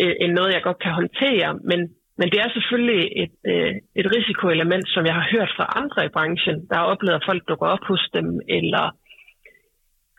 øh, 0.00 0.14
end 0.22 0.32
noget, 0.32 0.54
jeg 0.54 0.62
godt 0.62 0.82
kan 0.84 0.92
håndtere, 1.00 1.50
men 1.70 1.80
men 2.20 2.30
det 2.32 2.38
er 2.40 2.50
selvfølgelig 2.56 3.02
et, 3.22 3.36
øh, 3.52 3.72
et 4.00 4.06
risikoelement, 4.16 4.86
som 4.94 5.06
jeg 5.06 5.14
har 5.14 5.26
hørt 5.34 5.50
fra 5.56 5.66
andre 5.80 6.00
i 6.06 6.14
branchen, 6.16 6.56
der 6.68 6.76
har 6.76 6.86
oplevet, 6.92 7.16
at 7.16 7.28
folk 7.30 7.42
dukker 7.48 7.66
op 7.66 7.84
hos 7.90 8.08
dem, 8.14 8.40
eller 8.48 8.84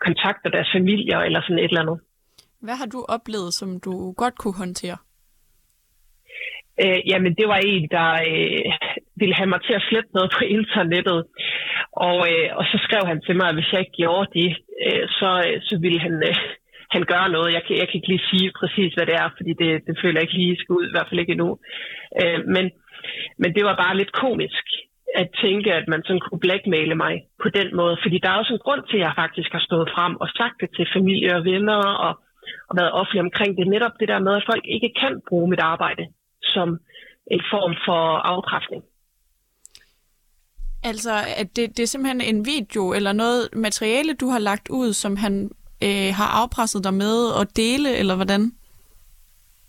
kontakter 0.06 0.50
deres 0.50 0.70
familier, 0.76 1.20
eller 1.20 1.42
sådan 1.42 1.60
et 1.60 1.72
eller 1.72 1.82
andet. 1.82 2.00
Hvad 2.66 2.76
har 2.82 2.86
du 2.86 3.06
oplevet, 3.16 3.54
som 3.54 3.80
du 3.80 4.12
godt 4.12 4.38
kunne 4.38 4.58
håndtere? 4.64 4.98
Øh, 6.84 7.00
jamen, 7.10 7.36
det 7.40 7.48
var 7.48 7.60
en, 7.72 7.88
der 7.92 8.10
øh, 8.32 8.60
ville 9.22 9.40
have 9.40 9.52
mig 9.54 9.62
til 9.64 9.76
at 9.80 9.86
slette 9.90 10.12
noget 10.14 10.30
på 10.38 10.44
internettet. 10.60 11.20
Og, 12.08 12.20
øh, 12.32 12.48
og 12.60 12.64
så 12.72 12.78
skrev 12.86 13.04
han 13.12 13.22
til 13.22 13.36
mig, 13.36 13.48
at 13.50 13.56
hvis 13.58 13.72
jeg 13.72 13.80
ikke 13.82 14.00
gjorde 14.04 14.28
det, 14.40 14.50
øh, 14.86 15.04
så, 15.20 15.30
øh, 15.48 15.58
så 15.68 15.76
ville 15.84 16.00
han... 16.08 16.16
Øh, 16.30 16.36
han 16.96 17.04
gøre 17.14 17.30
noget. 17.36 17.54
Jeg 17.58 17.64
kan, 17.66 17.76
jeg 17.82 17.88
kan 17.88 17.98
ikke 17.98 18.12
lige 18.14 18.30
sige 18.32 18.52
præcis, 18.60 18.94
hvad 18.94 19.06
det 19.06 19.16
er, 19.24 19.30
fordi 19.38 19.52
det, 19.62 19.72
det 19.88 19.96
føler 20.02 20.18
jeg 20.18 20.26
ikke 20.26 20.40
lige 20.42 20.60
skal 20.62 20.74
ud, 20.80 20.86
i 20.88 20.94
hvert 20.94 21.08
fald 21.10 21.20
ikke 21.20 21.36
endnu. 21.36 21.52
Øh, 22.22 22.40
men, 22.56 22.66
men 23.42 23.50
det 23.56 23.64
var 23.68 23.76
bare 23.84 23.98
lidt 23.98 24.12
komisk 24.12 24.66
at 25.16 25.28
tænke, 25.44 25.74
at 25.74 25.86
man 25.88 26.02
sådan 26.04 26.20
kunne 26.26 26.40
blackmaile 26.46 26.96
mig 26.96 27.14
på 27.44 27.50
den 27.50 27.76
måde. 27.76 27.98
Fordi 28.04 28.18
der 28.20 28.30
er 28.30 28.38
også 28.42 28.54
en 28.54 28.66
grund 28.66 28.84
til, 28.90 28.98
at 28.98 29.06
jeg 29.06 29.20
faktisk 29.24 29.52
har 29.52 29.64
stået 29.70 29.90
frem 29.96 30.14
og 30.24 30.28
sagt 30.40 30.56
det 30.62 30.70
til 30.76 30.88
familie 30.96 31.36
og 31.38 31.46
venner 31.46 31.80
og, 32.08 32.14
og 32.70 32.74
været 32.80 32.92
offentlig 33.00 33.22
omkring 33.28 33.58
det. 33.58 33.68
Netop 33.68 33.96
det 34.00 34.08
der 34.08 34.20
med, 34.20 34.34
at 34.36 34.48
folk 34.52 34.64
ikke 34.76 34.92
kan 35.02 35.22
bruge 35.30 35.50
mit 35.50 35.60
arbejde 35.74 36.04
som 36.42 36.70
en 37.36 37.42
form 37.52 37.74
for 37.86 38.02
afkræftning. 38.34 38.84
Altså, 40.84 41.12
at 41.38 41.56
det, 41.56 41.78
det 41.78 41.84
er 41.84 41.88
simpelthen 41.88 42.22
en 42.22 42.46
video 42.46 42.94
eller 42.94 43.14
noget 43.14 43.50
materiale, 43.54 44.14
du 44.14 44.30
har 44.30 44.40
lagt 44.40 44.70
ud, 44.70 44.94
som 44.94 45.18
han 45.18 45.52
øh, 45.84 46.14
har 46.16 46.42
afpresset 46.42 46.84
dig 46.84 46.94
med 46.94 47.34
at 47.42 47.56
dele, 47.56 47.98
eller 47.98 48.16
hvordan? 48.16 48.52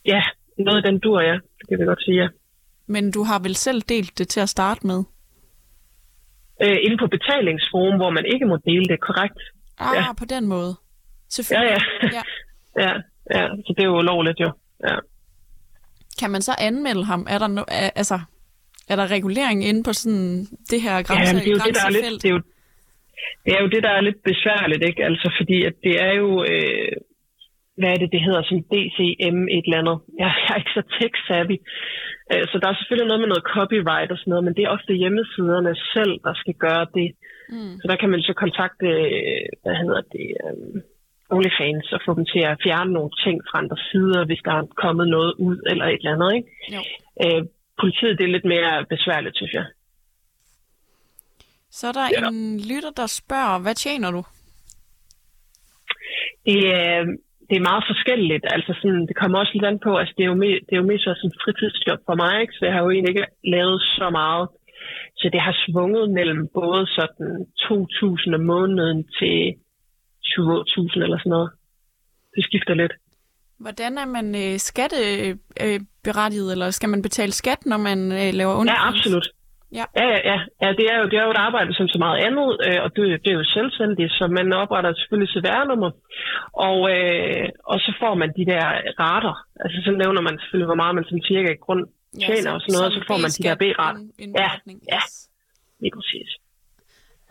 Ja, 0.06 0.22
noget 0.58 0.76
af 0.76 0.82
den 0.82 0.98
dur, 0.98 1.20
ja. 1.20 1.34
Det 1.58 1.68
kan 1.68 1.78
vi 1.78 1.84
godt 1.84 2.02
sige, 2.02 2.22
ja. 2.22 2.28
Men 2.86 3.10
du 3.10 3.22
har 3.22 3.38
vel 3.38 3.56
selv 3.56 3.82
delt 3.82 4.18
det 4.18 4.28
til 4.28 4.40
at 4.40 4.48
starte 4.48 4.86
med? 4.86 5.04
Øh, 6.62 6.78
inde 6.82 6.96
på 6.98 7.06
betalingsforum, 7.06 7.96
hvor 7.96 8.10
man 8.10 8.24
ikke 8.32 8.46
må 8.46 8.56
dele 8.56 8.84
det, 8.84 9.00
korrekt. 9.00 9.40
Ah, 9.78 9.96
ja. 9.96 10.12
på 10.12 10.24
den 10.24 10.46
måde. 10.46 10.74
Selvfølgelig. 11.28 11.70
Ja, 11.70 12.06
ja. 12.06 12.10
ja. 12.16 12.22
ja, 12.84 12.92
ja. 13.34 13.48
Så 13.66 13.74
det 13.76 13.82
er 13.82 13.86
jo 13.86 13.98
ulovligt, 13.98 14.40
jo. 14.40 14.50
Ja. 14.88 14.96
Kan 16.20 16.30
man 16.30 16.42
så 16.42 16.54
anmelde 16.58 17.04
ham? 17.04 17.26
Er 17.30 17.38
der, 17.38 17.46
no, 17.46 17.62
altså, 17.68 18.20
er 18.90 18.96
der 18.96 19.06
regulering 19.16 19.58
inde 19.68 19.82
på 19.88 19.92
sådan 20.00 20.46
det 20.72 20.80
her 20.86 20.96
grænse, 21.08 21.34
ja, 21.34 21.40
det 21.44 21.50
er 21.50 21.56
jo 21.56 21.62
det, 21.66 21.74
der 21.78 21.86
er 21.88 21.94
lidt, 21.96 22.22
det 22.22 22.28
er 22.30 22.34
jo, 22.36 22.42
det 23.44 23.52
er 23.56 23.60
jo 23.64 23.68
det, 23.74 23.82
der 23.86 23.92
er 23.98 24.00
lidt 24.08 24.20
besværligt, 24.30 24.82
ikke? 24.88 25.04
Altså, 25.08 25.26
fordi 25.38 25.58
at 25.68 25.74
det 25.86 25.94
er 26.08 26.12
jo... 26.22 26.28
Øh, 26.50 26.92
hvad 27.80 27.90
er 27.92 27.98
det, 28.02 28.10
det 28.14 28.26
hedder, 28.26 28.42
som 28.42 28.58
DCM 28.72 29.38
et 29.56 29.64
eller 29.66 29.80
andet. 29.82 29.98
Jeg, 30.22 30.30
jeg 30.42 30.50
er 30.54 30.60
ikke 30.62 30.76
så 30.78 30.84
tech-savvy. 30.96 31.56
Øh, 32.32 32.44
så 32.50 32.54
der 32.62 32.68
er 32.68 32.76
selvfølgelig 32.76 33.10
noget 33.10 33.22
med 33.22 33.30
noget 33.32 33.48
copyright 33.54 34.10
og 34.12 34.18
sådan 34.18 34.30
noget, 34.32 34.44
men 34.46 34.54
det 34.56 34.62
er 34.64 34.74
ofte 34.76 35.00
hjemmesiderne 35.02 35.72
selv, 35.94 36.14
der 36.26 36.34
skal 36.42 36.56
gøre 36.66 36.86
det. 36.96 37.08
Mm. 37.54 37.74
Så 37.80 37.84
der 37.90 37.96
kan 38.00 38.10
man 38.12 38.20
så 38.28 38.32
kontakte, 38.44 38.86
hvad 39.62 39.76
hedder 39.82 40.02
det, 40.14 40.28
um, 40.46 40.76
OnlyFans 41.34 41.86
og 41.96 42.00
få 42.06 42.10
dem 42.18 42.26
til 42.32 42.42
at 42.50 42.60
fjerne 42.64 42.92
nogle 42.96 43.12
ting 43.24 43.36
fra 43.48 43.58
andre 43.62 43.78
sider, 43.88 44.20
hvis 44.28 44.42
der 44.46 44.54
er 44.58 44.64
kommet 44.84 45.06
noget 45.16 45.32
ud 45.46 45.58
eller 45.70 45.84
et 45.86 46.00
eller 46.02 46.14
andet. 46.16 46.30
Ikke? 46.36 46.48
Jo. 46.74 46.80
Øh, 47.24 47.42
politiet 47.80 48.18
det 48.18 48.24
er 48.24 48.34
lidt 48.36 48.48
mere 48.54 48.86
besværligt, 48.94 49.36
synes 49.36 49.52
jeg. 49.52 49.66
Så 51.70 51.86
er 51.88 51.92
der 51.92 52.06
ja. 52.16 52.28
en 52.28 52.60
lytter, 52.70 52.92
der 53.00 53.06
spørger, 53.20 53.58
hvad 53.64 53.74
tjener 53.74 54.10
du? 54.16 54.22
Det 56.46 56.58
er, 56.82 56.98
det 57.48 57.56
er 57.56 57.68
meget 57.70 57.84
forskelligt. 57.92 58.44
Altså 58.54 58.72
sådan, 58.80 59.06
det 59.08 59.16
kommer 59.20 59.38
også 59.38 59.52
lidt 59.54 59.70
an 59.70 59.78
på, 59.86 59.92
altså 60.00 60.14
det 60.16 60.22
er 60.24 60.30
jo, 60.32 60.38
me, 60.42 60.50
det 60.66 60.72
er 60.72 60.82
jo 60.82 60.90
mest 60.90 61.04
sådan 61.04 61.24
en 61.24 61.40
fritidsjob 61.42 62.00
for 62.08 62.16
mig, 62.22 62.34
ikke? 62.42 62.54
så 62.56 62.62
jeg 62.66 62.74
har 62.74 62.82
jo 62.82 62.90
egentlig 62.90 63.12
ikke 63.12 63.26
lavet 63.54 63.80
så 63.98 64.10
meget. 64.20 64.48
Så 65.20 65.26
det 65.32 65.40
har 65.40 65.54
svunget 65.64 66.10
mellem 66.18 66.48
både 66.54 66.86
sådan 66.98 67.30
2.000 67.60 68.34
om 68.38 68.44
måneden 68.54 68.98
til 69.18 69.36
20.000 70.24 71.02
eller 71.04 71.18
sådan 71.18 71.30
noget. 71.36 71.50
Det 72.34 72.44
skifter 72.44 72.74
lidt. 72.74 72.92
Hvordan 73.58 73.98
er 73.98 74.04
man 74.16 74.26
øh, 74.42 74.58
skatteberettiget, 74.58 75.38
øh, 75.64 75.80
eller 76.52 76.70
skal 76.70 76.88
man 76.88 77.02
betale 77.02 77.32
skat, 77.32 77.66
når 77.66 77.76
man 77.76 78.12
øh, 78.12 78.34
laver 78.34 78.54
under? 78.54 78.72
Ja, 78.72 78.88
absolut. 78.88 79.28
Ja. 79.78 79.84
Ja, 80.00 80.06
ja, 80.30 80.38
ja. 80.62 80.68
det, 80.78 80.86
er 80.92 80.96
jo, 81.00 81.04
det 81.10 81.16
er 81.18 81.24
jo 81.26 81.30
et 81.36 81.44
arbejde 81.48 81.74
som 81.74 81.88
så 81.88 81.98
meget 81.98 82.18
andet, 82.26 82.48
øh, 82.66 82.78
og 82.84 82.88
det, 82.96 83.02
det 83.22 83.30
er 83.32 83.38
jo 83.40 83.44
selvstændigt, 83.56 84.12
så 84.18 84.24
man 84.38 84.52
opretter 84.62 84.94
selvfølgelig 84.94 85.32
CVR-nummer, 85.34 85.90
og, 86.68 86.78
øh, 86.94 87.48
og 87.72 87.78
så 87.84 87.90
får 88.00 88.14
man 88.14 88.30
de 88.38 88.44
der 88.52 88.64
rater. 89.02 89.34
Altså 89.62 89.78
så 89.86 89.90
nævner 90.02 90.22
man 90.28 90.34
selvfølgelig, 90.38 90.70
hvor 90.72 90.82
meget 90.82 90.94
man 90.94 91.04
som 91.10 91.18
cirka 91.30 91.50
i 91.52 91.62
grund 91.66 91.82
tjener 92.26 92.36
ja, 92.36 92.42
så, 92.42 92.54
og 92.54 92.60
sådan 92.60 92.74
noget, 92.76 92.88
og 92.90 92.94
så 92.96 93.02
får 93.08 93.18
man 93.24 93.30
de 93.36 93.42
der 93.48 93.54
B-rater. 93.62 94.02
Ja, 94.42 94.50
ja, 94.94 95.02
lige 95.82 95.94
præcis. 95.98 96.30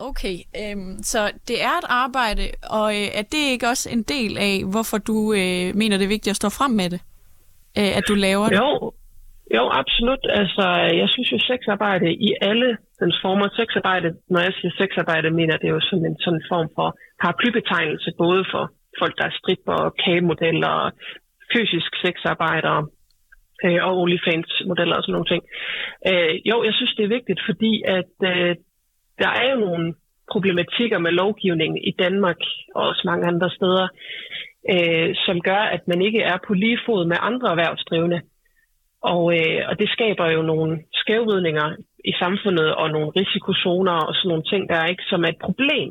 Okay, 0.08 0.36
øhm, 0.60 1.02
så 1.02 1.20
det 1.48 1.62
er 1.62 1.74
et 1.82 1.88
arbejde, 2.04 2.44
og 2.78 2.88
øh, 2.98 3.08
er 3.20 3.22
det 3.22 3.42
ikke 3.52 3.68
også 3.68 3.90
en 3.92 4.02
del 4.02 4.38
af, 4.38 4.64
hvorfor 4.72 4.98
du 4.98 5.32
øh, 5.32 5.76
mener, 5.80 5.96
det 5.96 6.04
er 6.04 6.16
vigtigt 6.16 6.32
at 6.34 6.36
stå 6.36 6.48
frem 6.48 6.70
med 6.70 6.90
det? 6.90 7.00
Øh, 7.78 7.92
at 7.98 8.04
du 8.08 8.14
laver 8.26 8.46
det? 8.48 8.56
Jo, 8.60 8.92
jo, 9.56 9.64
absolut. 9.82 10.24
Altså, 10.40 10.64
jeg 11.00 11.08
synes 11.14 11.32
jo, 11.32 11.38
sexarbejde 11.38 12.08
i 12.28 12.30
alle 12.40 12.70
dens 13.00 13.16
former. 13.22 13.48
Sexarbejde, 13.60 14.08
når 14.32 14.40
jeg 14.46 14.52
siger 14.58 14.72
sexarbejde, 14.80 15.30
mener 15.30 15.56
det 15.56 15.68
er 15.68 15.76
jo 15.78 15.88
sådan 15.90 16.06
en 16.10 16.18
sådan 16.24 16.44
form 16.52 16.68
for 16.76 16.88
paraplybetegnelse, 17.22 18.10
både 18.18 18.44
for 18.52 18.62
folk, 19.00 19.14
der 19.18 19.24
er 19.26 19.38
stripper 19.40 19.78
kagemodeller, 20.04 20.90
fysisk 21.54 21.90
sexarbejdere 22.04 22.80
øh, 23.64 23.80
og 23.86 23.92
OnlyFans-modeller 24.02 24.96
og 24.96 25.02
sådan 25.02 25.12
nogle 25.16 25.30
ting. 25.32 25.42
Øh, 26.10 26.34
jo, 26.50 26.56
jeg 26.68 26.74
synes, 26.74 26.94
det 26.96 27.04
er 27.04 27.16
vigtigt, 27.18 27.40
fordi 27.48 27.72
at 27.98 28.14
øh, 28.32 28.56
der 29.22 29.30
er 29.40 29.46
jo 29.52 29.58
nogle 29.66 29.94
problematikker 30.32 30.98
med 30.98 31.12
lovgivningen 31.22 31.78
i 31.90 31.92
Danmark 32.04 32.40
og 32.74 32.82
også 32.90 33.02
mange 33.04 33.26
andre 33.26 33.50
steder, 33.50 33.88
øh, 34.68 35.14
som 35.26 35.40
gør, 35.40 35.62
at 35.76 35.88
man 35.88 36.02
ikke 36.02 36.20
er 36.20 36.38
på 36.46 36.54
lige 36.54 36.78
fod 36.86 37.06
med 37.06 37.16
andre 37.20 37.50
erhvervsdrivende. 37.50 38.20
Og, 39.02 39.22
øh, 39.38 39.60
og 39.68 39.78
det 39.78 39.88
skaber 39.88 40.26
jo 40.26 40.42
nogle 40.42 40.82
skævvidninger 40.92 41.76
i 42.04 42.12
samfundet 42.18 42.74
og 42.74 42.90
nogle 42.90 43.10
risikozoner 43.10 43.92
og 43.92 44.14
sådan 44.14 44.28
nogle 44.28 44.44
ting, 44.50 44.68
der 44.68 44.74
er 44.74 44.86
ikke 44.86 45.02
som 45.10 45.24
er 45.24 45.28
et 45.28 45.44
problem. 45.46 45.88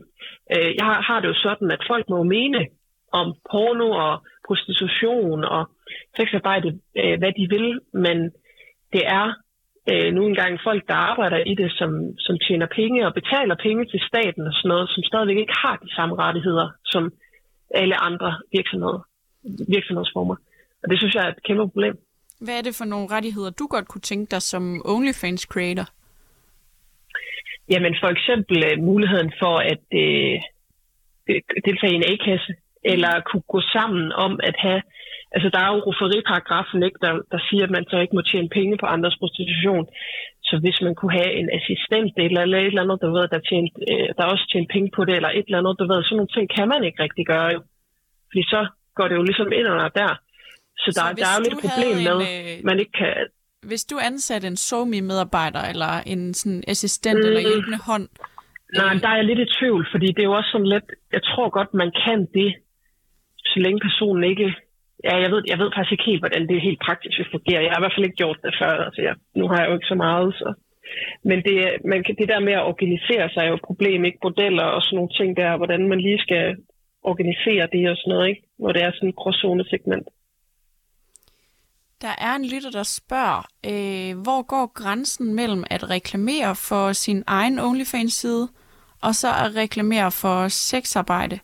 Øh, 0.55 0.75
jeg 0.77 0.85
har, 0.85 1.01
har 1.01 1.19
det 1.19 1.27
jo 1.27 1.33
sådan, 1.33 1.71
at 1.71 1.83
folk 1.87 2.09
må 2.09 2.23
mene 2.23 2.67
om 3.11 3.35
porno 3.51 3.89
og 3.89 4.23
prostitution 4.47 5.43
og 5.43 5.69
sexarbejde, 6.17 6.79
øh, 7.01 7.19
hvad 7.19 7.31
de 7.39 7.45
vil, 7.55 7.79
men 7.93 8.17
det 8.93 9.03
er 9.05 9.27
øh, 9.91 10.13
nu 10.13 10.21
engang 10.25 10.59
folk, 10.63 10.87
der 10.87 10.93
arbejder 10.93 11.37
i 11.37 11.53
det, 11.61 11.71
som, 11.79 11.91
som 12.17 12.35
tjener 12.47 12.67
penge 12.79 13.07
og 13.07 13.13
betaler 13.13 13.55
penge 13.55 13.85
til 13.85 14.01
staten 14.09 14.47
og 14.47 14.53
sådan 14.53 14.69
noget, 14.69 14.89
som 14.89 15.03
stadigvæk 15.03 15.37
ikke 15.37 15.59
har 15.65 15.75
de 15.75 15.95
samme 15.95 16.15
rettigheder 16.15 16.67
som 16.85 17.11
alle 17.75 17.95
andre 18.03 18.41
virksomheder, 18.51 18.99
virksomhedsformer. 19.75 20.35
Og 20.83 20.89
det 20.89 20.97
synes 20.99 21.15
jeg 21.15 21.23
er 21.25 21.31
et 21.31 21.43
kæmpe 21.43 21.63
problem. 21.67 21.95
Hvad 22.41 22.57
er 22.57 22.61
det 22.61 22.75
for 22.75 22.85
nogle 22.85 23.07
rettigheder, 23.11 23.49
du 23.49 23.67
godt 23.67 23.87
kunne 23.87 24.01
tænke 24.01 24.31
dig 24.31 24.41
som 24.41 24.81
OnlyFans 24.85 25.41
creator? 25.41 25.87
Jamen 27.69 27.95
for 28.01 28.09
eksempel 28.15 28.57
uh, 28.67 28.83
muligheden 28.83 29.31
for 29.39 29.55
at 29.73 29.83
uh, 30.03 30.35
deltage 31.65 31.93
i 31.93 31.95
en 31.95 32.09
A-kasse, 32.11 32.53
eller 32.83 33.11
kunne 33.29 33.45
gå 33.55 33.61
sammen 33.61 34.11
om 34.11 34.39
at 34.43 34.55
have 34.57 34.81
Altså, 35.35 35.49
der 35.53 35.59
er 35.59 35.69
jo 35.73 35.79
ikke, 36.87 37.01
der, 37.05 37.13
der 37.33 37.39
siger, 37.49 37.63
at 37.67 37.75
man 37.77 37.85
så 37.91 37.97
ikke 37.99 38.15
må 38.15 38.21
tjene 38.21 38.49
penge 38.57 38.77
på 38.77 38.85
andres 38.95 39.17
prostitution. 39.21 39.85
Så 40.49 40.55
hvis 40.63 40.77
man 40.85 40.95
kunne 40.95 41.15
have 41.21 41.33
en 41.41 41.49
assistent 41.57 42.13
eller, 42.25 42.41
eller 42.41 42.59
et 42.59 42.71
eller 42.71 42.83
andet, 42.85 42.99
der 43.03 43.09
ved, 43.15 43.23
der, 43.33 43.39
tjent, 43.49 43.73
øh, 43.91 44.07
der 44.17 44.31
også 44.33 44.45
tjent 44.51 44.69
penge 44.73 44.89
på 44.95 45.01
det, 45.07 45.15
eller 45.15 45.31
et 45.37 45.45
eller 45.47 45.59
andet, 45.61 45.75
der 45.79 45.87
ved, 45.91 46.03
sådan 46.03 46.17
nogle 46.19 46.33
ting 46.35 46.45
kan 46.57 46.67
man 46.73 46.81
ikke 46.87 47.03
rigtig 47.05 47.25
gøre 47.33 47.49
jo. 47.55 47.59
Fordi 48.29 48.43
så 48.53 48.61
går 48.97 49.07
det 49.07 49.15
jo 49.19 49.23
ligesom 49.29 49.49
ind 49.57 49.67
under 49.73 49.89
der. 50.01 50.11
Så, 50.81 50.89
så 50.91 50.99
der, 50.99 51.05
der 51.21 51.27
er 51.31 51.35
jo 51.37 51.43
lidt 51.45 51.57
et 51.57 51.63
problem 51.65 51.95
med, 52.07 52.17
at 52.27 52.59
øh... 52.59 52.65
man 52.69 52.77
ikke 52.83 52.95
kan... 53.01 53.13
Hvis 53.69 53.85
du 53.91 53.95
ansatte 54.09 54.47
en 54.47 54.59
SoMe-medarbejder, 54.67 55.63
eller 55.71 55.91
en 56.13 56.33
sådan 56.33 56.63
assistent, 56.73 57.19
mm. 57.19 57.27
eller 57.27 57.41
hjælpende 57.49 57.79
hånd... 57.89 58.07
Nej, 58.79 58.93
øh... 58.93 59.01
der 59.01 59.09
er 59.13 59.17
jeg 59.19 59.25
lidt 59.29 59.39
i 59.45 59.53
tvivl, 59.59 59.81
fordi 59.93 60.07
det 60.15 60.19
er 60.19 60.29
jo 60.31 60.37
også 60.39 60.51
sådan 60.51 60.71
lidt... 60.75 60.87
Jeg 61.15 61.23
tror 61.23 61.49
godt, 61.57 61.73
man 61.73 61.91
kan 62.05 62.19
det, 62.37 62.49
så 63.51 63.57
længe 63.65 63.79
personen 63.87 64.23
ikke 64.31 64.47
Ja, 65.07 65.13
jeg 65.23 65.31
ved, 65.33 65.41
jeg 65.51 65.59
ved 65.59 65.69
faktisk 65.75 65.91
ikke 65.91 66.09
helt, 66.11 66.21
hvordan 66.23 66.47
det 66.47 66.67
helt 66.67 66.81
praktisk 66.87 67.17
vil 67.19 67.33
fungere. 67.35 67.63
Jeg 67.63 67.71
har 67.71 67.79
i 67.79 67.83
hvert 67.83 67.95
fald 67.95 68.07
ikke 68.07 68.21
gjort 68.23 68.39
det 68.45 68.53
før. 68.61 68.73
Altså, 68.87 69.01
jeg, 69.07 69.15
nu 69.39 69.45
har 69.47 69.57
jeg 69.59 69.67
jo 69.69 69.75
ikke 69.77 69.91
så 69.93 69.99
meget, 70.07 70.33
så... 70.39 70.47
Men 71.23 71.37
det, 71.47 71.55
man, 71.85 72.03
det 72.19 72.27
der 72.33 72.39
med 72.39 72.53
at 72.53 72.67
organisere 72.71 73.29
sig 73.29 73.41
er 73.41 73.49
jo 73.49 73.59
et 73.59 73.67
problem, 73.69 74.05
ikke? 74.05 74.19
Modeller 74.23 74.67
og 74.75 74.81
sådan 74.81 74.95
nogle 74.95 75.15
ting 75.19 75.37
der, 75.37 75.57
hvordan 75.57 75.87
man 75.87 75.99
lige 76.01 76.19
skal 76.25 76.45
organisere 77.03 77.67
det 77.73 77.89
og 77.91 77.97
sådan 77.97 78.11
noget, 78.13 78.27
ikke? 78.29 78.41
Når 78.59 78.71
det 78.71 78.83
er 78.83 78.91
sådan 78.91 79.09
et 79.09 79.15
gråzone-segment. 79.15 80.07
Der 82.01 82.13
er 82.17 82.35
en 82.35 82.45
lytter, 82.53 82.71
der 82.71 82.83
spørger, 82.83 83.41
øh, 83.71 84.21
hvor 84.23 84.41
går 84.53 84.65
grænsen 84.73 85.35
mellem 85.35 85.63
at 85.69 85.89
reklamere 85.89 86.55
for 86.69 86.93
sin 86.93 87.23
egen 87.27 87.59
OnlyFans-side, 87.59 88.47
og 89.01 89.15
så 89.15 89.27
at 89.27 89.55
reklamere 89.55 90.11
for 90.11 90.47
sexarbejde? 90.47 91.39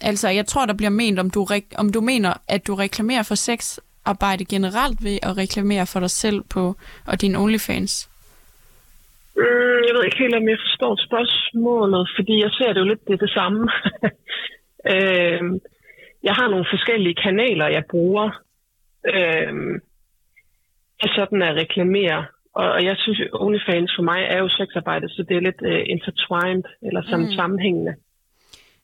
Altså, 0.00 0.28
jeg 0.28 0.46
tror, 0.46 0.66
der 0.66 0.74
bliver 0.74 0.90
ment, 0.90 1.18
om 1.18 1.30
du, 1.30 1.46
om 1.78 1.92
du 1.92 2.00
mener, 2.00 2.32
at 2.48 2.66
du 2.66 2.74
reklamerer 2.74 3.22
for 3.22 3.34
sexarbejde 3.34 4.44
generelt 4.44 5.04
ved 5.04 5.18
at 5.22 5.36
reklamere 5.36 5.86
for 5.86 6.00
dig 6.00 6.10
selv 6.10 6.42
på 6.54 6.74
og 7.06 7.20
din 7.20 7.36
OnlyFans. 7.36 8.10
Mm, 9.36 9.80
jeg 9.86 9.92
ved 9.94 10.04
ikke 10.04 10.18
helt, 10.18 10.34
om 10.34 10.48
jeg 10.48 10.58
forstår 10.66 10.92
spørgsmålet, 11.08 12.10
fordi 12.16 12.34
jeg 12.44 12.50
ser 12.50 12.72
det 12.72 12.80
jo 12.80 12.84
lidt 12.84 13.08
det, 13.08 13.20
det 13.20 13.30
samme. 13.30 13.70
øh, 14.92 15.42
jeg 16.22 16.34
har 16.34 16.48
nogle 16.48 16.66
forskellige 16.70 17.14
kanaler, 17.14 17.66
jeg 17.68 17.84
bruger 17.90 18.26
øh, 19.14 19.80
til 21.00 21.10
sådan 21.16 21.42
at 21.42 21.56
reklamere. 21.56 22.26
Og, 22.54 22.84
jeg 22.84 22.96
synes, 22.96 23.20
OnlyFans 23.32 23.92
for 23.96 24.02
mig 24.02 24.20
er 24.22 24.38
jo 24.38 24.48
sexarbejde, 24.48 25.08
så 25.08 25.24
det 25.28 25.36
er 25.36 25.40
lidt 25.40 25.62
uh, 25.62 25.82
intertwined, 25.94 26.64
eller 26.82 27.02
sådan 27.02 27.30
mm. 27.30 27.32
sammenhængende. 27.32 27.94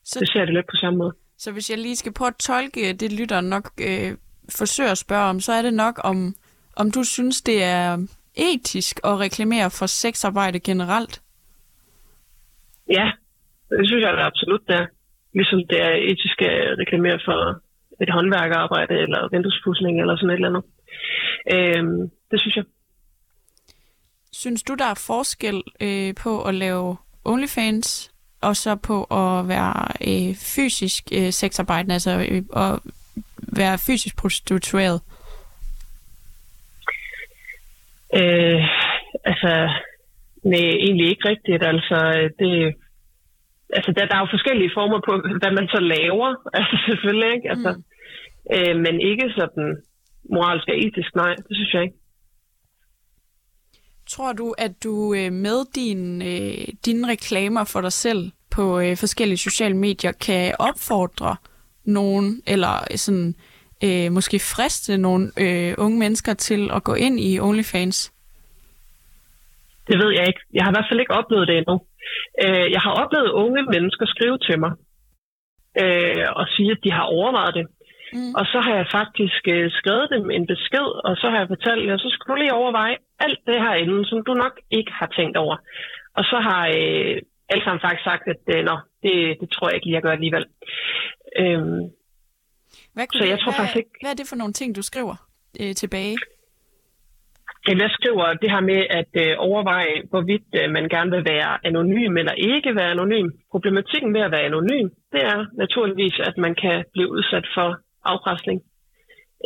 Så, 0.09 0.19
det 0.19 0.29
ser 0.29 0.45
det 0.45 0.53
lidt 0.53 0.65
på 0.65 0.75
samme 0.75 0.97
måde. 0.97 1.13
Så 1.37 1.51
hvis 1.51 1.69
jeg 1.69 1.77
lige 1.77 1.95
skal 1.95 2.13
prøve 2.13 2.27
at 2.27 2.35
tolke 2.35 2.93
det, 2.93 3.19
lytter 3.19 3.41
nok 3.41 3.65
øh, 3.81 4.11
forsøger 4.59 4.91
at 4.91 4.97
spørge 4.97 5.29
om, 5.29 5.39
så 5.39 5.51
er 5.53 5.61
det 5.61 5.73
nok 5.73 5.95
om, 6.03 6.35
om 6.75 6.91
du 6.91 7.03
synes, 7.03 7.41
det 7.41 7.63
er 7.63 8.07
etisk 8.35 8.99
at 9.03 9.19
reklamere 9.19 9.69
for 9.71 9.85
sexarbejde 9.85 10.59
generelt? 10.59 11.21
Ja, 12.89 13.11
det 13.69 13.87
synes 13.87 14.01
jeg 14.03 14.13
det 14.13 14.23
absolut, 14.23 14.61
det 14.67 14.75
er. 14.75 14.85
Ligesom 15.33 15.59
det 15.69 15.81
er 15.81 15.93
etisk 16.11 16.41
at 16.41 16.79
reklamere 16.79 17.19
for 17.25 17.39
et 18.03 18.09
håndværkerarbejde, 18.09 18.93
eller 18.93 19.29
vinduespudsning, 19.31 20.01
eller 20.01 20.15
sådan 20.15 20.29
et 20.29 20.35
eller 20.35 20.49
andet. 20.49 20.63
Øhm, 21.53 22.09
det 22.31 22.41
synes 22.41 22.55
jeg. 22.55 22.65
Synes 24.31 24.63
du, 24.63 24.73
der 24.75 24.85
er 24.85 25.03
forskel 25.07 25.63
øh, 25.81 26.15
på 26.23 26.43
at 26.43 26.55
lave 26.55 26.97
OnlyFans 27.25 28.16
og 28.41 28.55
så 28.55 28.75
på 28.75 29.03
at 29.03 29.47
være 29.47 29.75
øh, 30.09 30.35
fysisk 30.55 31.03
øh, 31.13 31.31
sexarbejdende, 31.31 31.93
altså 31.93 32.11
øh, 32.31 32.43
at 32.63 32.79
være 33.59 33.77
fysisk 33.87 34.17
prostitueret? 34.17 35.01
Øh, 38.19 38.61
altså, 39.25 39.51
nej, 40.43 40.69
egentlig 40.85 41.09
ikke 41.09 41.29
rigtigt. 41.29 41.63
Altså, 41.73 42.29
det, 42.39 42.75
altså 43.77 43.91
der, 43.95 44.05
der 44.05 44.15
er 44.15 44.19
jo 44.19 44.35
forskellige 44.35 44.71
former 44.77 44.99
på, 45.07 45.11
hvad 45.41 45.51
man 45.59 45.67
så 45.67 45.79
laver, 45.79 46.29
altså 46.59 46.75
selvfølgelig, 46.87 47.29
ikke? 47.35 47.49
Altså, 47.49 47.71
mm. 47.71 47.83
øh, 48.55 48.75
men 48.85 48.95
ikke 49.01 49.27
sådan 49.37 49.67
moralsk 50.33 50.67
og 50.69 50.77
etisk, 50.85 51.15
nej, 51.15 51.33
det 51.35 51.53
synes 51.57 51.73
jeg 51.73 51.83
ikke. 51.83 51.97
Tror 54.09 54.33
du, 54.33 54.55
at 54.57 54.83
du 54.83 55.13
øh, 55.13 55.31
med 55.31 55.59
din, 55.75 56.21
øh, 56.21 56.67
dine 56.85 57.07
reklamer 57.07 57.63
for 57.73 57.81
dig 57.81 57.91
selv 57.91 58.31
på 58.55 58.79
øh, 58.79 58.97
forskellige 58.97 59.37
sociale 59.37 59.77
medier 59.77 60.11
kan 60.11 60.55
opfordre 60.59 61.35
nogen, 61.85 62.41
eller 62.47 62.95
sådan 62.95 63.35
øh, 63.83 64.11
måske 64.11 64.39
friste 64.39 64.97
nogle 64.97 65.31
øh, 65.43 65.75
unge 65.77 65.99
mennesker 65.99 66.33
til 66.33 66.71
at 66.75 66.83
gå 66.83 66.93
ind 66.93 67.19
i 67.19 67.39
OnlyFans? 67.39 68.13
Det 69.87 69.95
ved 70.01 70.11
jeg 70.17 70.27
ikke. 70.27 70.41
Jeg 70.53 70.63
har 70.63 70.71
i 70.71 70.75
hvert 70.75 70.89
fald 70.91 70.99
ikke 70.99 71.17
oplevet 71.19 71.47
det 71.47 71.57
endnu. 71.57 71.75
Øh, 72.43 72.67
jeg 72.75 72.81
har 72.85 72.93
oplevet 73.03 73.31
unge 73.31 73.61
mennesker 73.73 74.05
skrive 74.05 74.37
til 74.37 74.59
mig 74.59 74.71
øh, 75.81 76.25
og 76.39 76.45
sige, 76.55 76.71
at 76.71 76.83
de 76.83 76.91
har 76.91 77.05
overvejet 77.17 77.55
det. 77.59 77.65
Mm. 78.13 78.33
Og 78.39 78.45
så 78.51 78.59
har 78.65 78.73
jeg 78.79 78.87
faktisk 78.99 79.41
øh, 79.55 79.71
skrevet 79.79 80.07
dem 80.13 80.31
en 80.37 80.47
besked, 80.47 80.87
og 81.07 81.13
så 81.21 81.25
har 81.29 81.37
jeg 81.39 81.47
fortalt, 81.47 81.91
at 81.91 81.99
så 81.99 82.09
skal 82.13 82.29
du 82.29 82.35
lige 82.35 82.59
overveje 82.61 82.97
alt 83.19 83.39
det 83.47 83.61
her 83.63 83.73
inden, 83.73 84.05
som 84.05 84.19
du 84.27 84.33
nok 84.33 84.55
ikke 84.71 84.91
har 84.99 85.09
tænkt 85.17 85.37
over. 85.37 85.55
Og 86.17 86.23
så 86.23 86.37
har 86.47 86.63
øh, 86.77 87.15
alle 87.49 87.63
sammen 87.63 87.81
faktisk 87.85 88.03
sagt, 88.03 88.23
at 88.33 88.43
øh, 88.55 88.63
nå, 88.69 88.75
det, 89.03 89.13
det 89.41 89.49
tror 89.49 89.67
jeg 89.67 89.75
ikke 89.75 89.85
lige, 89.85 89.95
jeg 89.95 90.01
gør 90.01 90.17
alligevel. 90.19 90.45
Øhm, 91.39 91.81
hvad 92.93 93.05
så 93.13 93.25
jeg 93.33 93.39
tror 93.39 93.51
hvad, 93.51 93.59
faktisk 93.59 93.77
ikke... 93.77 93.95
Hvad 94.01 94.11
er 94.11 94.19
det 94.21 94.27
for 94.29 94.35
nogle 94.41 94.53
ting, 94.53 94.75
du 94.75 94.81
skriver 94.81 95.15
øh, 95.61 95.73
tilbage? 95.81 96.17
Jeg 97.67 97.89
skriver 97.97 98.33
det 98.41 98.49
her 98.51 98.63
med 98.71 98.81
at 98.99 99.11
øh, 99.23 99.35
overveje, 99.37 99.95
hvorvidt 100.09 100.49
øh, 100.59 100.69
man 100.77 100.89
gerne 100.89 101.11
vil 101.11 101.25
være 101.33 101.51
anonym 101.67 102.17
eller 102.17 102.31
ikke 102.31 102.75
være 102.75 102.91
anonym. 102.91 103.27
Problematikken 103.51 104.11
med 104.11 104.21
at 104.21 104.31
være 104.31 104.47
anonym, 104.51 104.87
det 105.13 105.21
er 105.31 105.45
naturligvis, 105.63 106.15
at 106.19 106.35
man 106.37 106.55
kan 106.55 106.85
blive 106.93 107.11
udsat 107.11 107.45
for 107.55 107.69
afpresning 108.13 108.59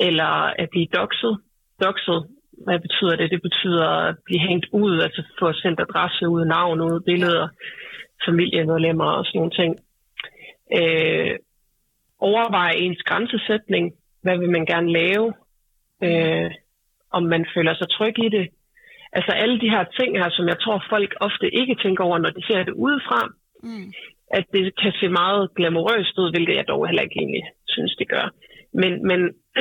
eller 0.07 0.31
at 0.61 0.67
blive 0.71 0.87
doxet. 0.97 1.37
Doxet, 1.83 2.27
hvad 2.65 2.79
betyder 2.79 3.15
det? 3.15 3.31
Det 3.31 3.41
betyder 3.41 3.87
at 3.87 4.15
blive 4.25 4.47
hængt 4.47 4.67
ud, 4.71 5.01
altså 5.01 5.23
få 5.39 5.53
sendt 5.53 5.79
adresse 5.79 6.29
ud, 6.29 6.45
navn 6.45 6.81
ud, 6.81 6.99
billeder, 6.99 7.47
familiemedlemmer 8.25 9.09
og 9.17 9.25
sådan 9.25 9.39
nogle 9.39 9.57
ting. 9.59 9.71
Øh, 10.79 11.35
overveje 12.19 12.75
ens 12.75 13.01
grænsesætning. 13.01 13.93
Hvad 14.23 14.37
vil 14.37 14.49
man 14.49 14.65
gerne 14.65 14.91
lave? 14.91 15.33
Øh, 16.03 16.51
om 17.11 17.23
man 17.23 17.45
føler 17.55 17.73
sig 17.75 17.87
tryg 17.89 18.15
i 18.25 18.29
det. 18.29 18.47
Altså 19.13 19.31
alle 19.31 19.59
de 19.59 19.69
her 19.69 19.83
ting 19.99 20.17
her, 20.17 20.29
som 20.29 20.47
jeg 20.47 20.59
tror 20.59 20.83
folk 20.89 21.11
ofte 21.19 21.55
ikke 21.55 21.75
tænker 21.83 22.03
over, 22.03 22.17
når 22.17 22.29
de 22.29 22.45
ser 22.47 22.63
det 22.63 22.73
udefra. 22.73 23.21
Mm. 23.63 23.93
At 24.37 24.45
det 24.53 24.75
kan 24.81 24.91
se 24.99 25.07
meget 25.09 25.49
glamourøst 25.55 26.17
ud, 26.17 26.31
hvilket 26.31 26.55
jeg 26.55 26.67
dog 26.67 26.87
heller 26.87 27.03
ikke 27.03 27.19
egentlig 27.19 27.43
synes, 27.67 27.95
det 27.99 28.07
gør. 28.09 28.25
Men, 28.73 29.07
men 29.09 29.19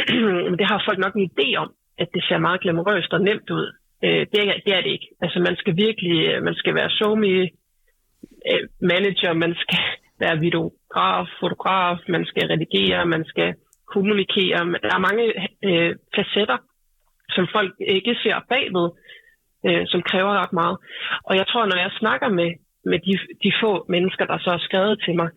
det 0.58 0.66
har 0.70 0.84
folk 0.86 0.98
nok 0.98 1.14
en 1.14 1.30
idé 1.30 1.56
om, 1.56 1.70
at 1.98 2.08
det 2.14 2.24
ser 2.24 2.38
meget 2.38 2.60
glamourøst 2.60 3.12
og 3.12 3.20
nemt 3.20 3.50
ud. 3.50 3.66
Øh, 4.04 4.26
det, 4.32 4.38
er, 4.48 4.54
det 4.64 4.72
er 4.76 4.80
det 4.80 4.90
ikke. 4.90 5.08
Altså 5.22 5.38
man 5.38 5.56
skal 5.56 5.76
virkelig, 5.76 6.26
øh, 6.28 6.42
man 6.42 6.54
skal 6.54 6.74
være 6.74 6.90
somi 6.90 7.34
øh, 8.50 8.62
manager, 8.80 9.32
man 9.32 9.54
skal 9.54 9.78
være 10.22 10.38
videograf, 10.38 11.26
fotograf, 11.40 11.98
man 12.08 12.24
skal 12.24 12.48
redigere, 12.48 13.06
man 13.06 13.24
skal 13.24 13.54
kommunikere. 13.94 14.58
Der 14.84 14.92
er 14.94 15.06
mange 15.08 15.26
øh, 15.68 15.96
facetter, 16.16 16.58
som 17.34 17.44
folk 17.52 17.72
ikke 17.96 18.14
ser 18.22 18.36
bagved, 18.48 18.88
øh, 19.66 19.82
som 19.86 20.02
kræver 20.02 20.32
ret 20.42 20.52
meget. 20.52 20.76
Og 21.28 21.36
jeg 21.36 21.46
tror, 21.46 21.66
når 21.66 21.78
jeg 21.84 21.90
snakker 22.00 22.28
med, 22.28 22.50
med 22.84 22.98
de, 23.06 23.14
de 23.44 23.52
få 23.62 23.72
mennesker, 23.88 24.24
der 24.24 24.38
så 24.38 24.50
har 24.50 24.62
skrevet 24.68 25.02
til 25.04 25.14
mig, 25.16 25.28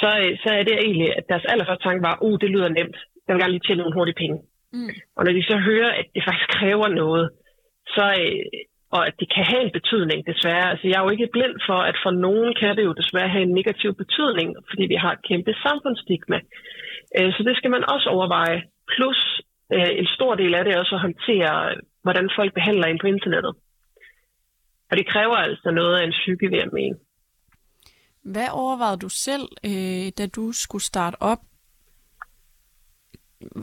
så, 0.00 0.08
øh, 0.22 0.32
så 0.42 0.48
er 0.58 0.62
det 0.62 0.76
egentlig, 0.86 1.08
at 1.18 1.24
deres 1.28 1.46
allerførste 1.52 1.84
tanke 1.84 2.02
var, 2.08 2.16
uh, 2.26 2.38
det 2.42 2.50
lyder 2.50 2.68
nemt. 2.68 2.96
Jeg 3.26 3.32
vil 3.32 3.42
gerne 3.42 3.54
lige 3.54 3.66
tjene 3.66 3.80
nogle 3.82 3.98
hurtige 3.98 4.20
penge. 4.22 4.38
Mm. 4.72 4.92
Og 5.16 5.24
når 5.24 5.32
de 5.32 5.42
så 5.50 5.56
hører, 5.70 5.90
at 6.00 6.06
det 6.14 6.22
faktisk 6.26 6.50
kræver 6.58 6.88
noget, 6.88 7.26
så, 7.94 8.04
øh, 8.22 8.44
og 8.96 9.06
at 9.08 9.14
det 9.20 9.28
kan 9.34 9.44
have 9.52 9.62
en 9.64 9.76
betydning, 9.78 10.18
desværre. 10.30 10.70
Altså, 10.72 10.86
jeg 10.88 10.96
er 10.98 11.04
jo 11.06 11.14
ikke 11.14 11.34
blind 11.36 11.56
for, 11.68 11.78
at 11.90 11.96
for 12.04 12.10
nogen 12.26 12.50
kan 12.60 12.76
det 12.76 12.84
jo 12.84 12.92
desværre 13.00 13.34
have 13.34 13.42
en 13.48 13.54
negativ 13.58 13.90
betydning, 14.02 14.48
fordi 14.68 14.84
vi 14.92 14.94
har 15.02 15.12
et 15.12 15.26
kæmpe 15.28 15.52
samfundsstigma. 15.64 16.38
Øh, 17.18 17.30
så 17.34 17.40
det 17.48 17.56
skal 17.56 17.70
man 17.70 17.90
også 17.94 18.08
overveje. 18.08 18.62
Plus 18.94 19.20
en 20.02 20.06
stor 20.16 20.34
del 20.34 20.54
af 20.54 20.64
det 20.64 20.74
er 20.74 20.78
også 20.78 20.94
at 20.94 21.00
håndtere, 21.00 21.74
hvordan 22.02 22.30
folk 22.36 22.54
behandler 22.54 22.86
en 22.86 22.98
på 22.98 23.06
internettet. 23.06 23.54
Og 24.90 24.96
det 24.98 25.06
kræver 25.12 25.36
altså 25.36 25.70
noget 25.70 25.94
af 25.98 26.04
en 26.04 26.16
psyke, 26.18 26.50
ved 26.50 26.58
at 26.58 26.72
mene. 26.72 26.96
Hvad 28.32 28.48
overvejede 28.52 29.02
du 29.04 29.08
selv, 29.08 29.46
øh, 29.70 30.06
da 30.18 30.24
du 30.36 30.44
skulle 30.52 30.84
starte 30.92 31.16
op? 31.20 31.38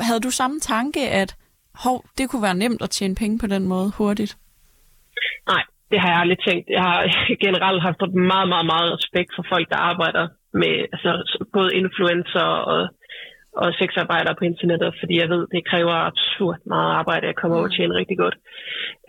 Havde 0.08 0.26
du 0.28 0.32
samme 0.32 0.60
tanke, 0.60 1.02
at 1.21 1.36
hov, 1.84 2.06
det 2.17 2.30
kunne 2.30 2.47
være 2.49 2.62
nemt 2.63 2.82
at 2.82 2.89
tjene 2.89 3.15
penge 3.15 3.39
på 3.39 3.47
den 3.47 3.63
måde 3.67 3.91
hurtigt? 3.97 4.38
Nej, 5.47 5.63
det 5.91 5.99
har 6.02 6.10
jeg 6.10 6.19
aldrig 6.19 6.39
tænkt. 6.47 6.65
Jeg 6.69 6.84
har 6.89 6.99
generelt 7.45 7.82
haft 7.82 8.02
meget, 8.34 8.47
meget, 8.54 8.67
meget 8.73 8.93
respekt 8.97 9.32
for 9.36 9.45
folk, 9.54 9.69
der 9.69 9.80
arbejder 9.91 10.28
med 10.54 10.73
altså, 10.93 11.12
både 11.54 11.69
influencer 11.82 12.47
og 12.73 12.82
og 13.62 13.73
sexarbejdere 13.82 14.36
på 14.39 14.43
internettet, 14.52 14.91
fordi 14.99 15.15
jeg 15.19 15.30
ved, 15.30 15.47
det 15.56 15.67
kræver 15.71 15.95
absurd 16.10 16.60
meget 16.65 16.91
arbejde 17.02 17.28
at 17.28 17.36
komme 17.36 17.56
over 17.56 17.67
og 17.69 17.76
tjene 17.76 17.95
rigtig 17.95 18.17
godt. 18.17 18.36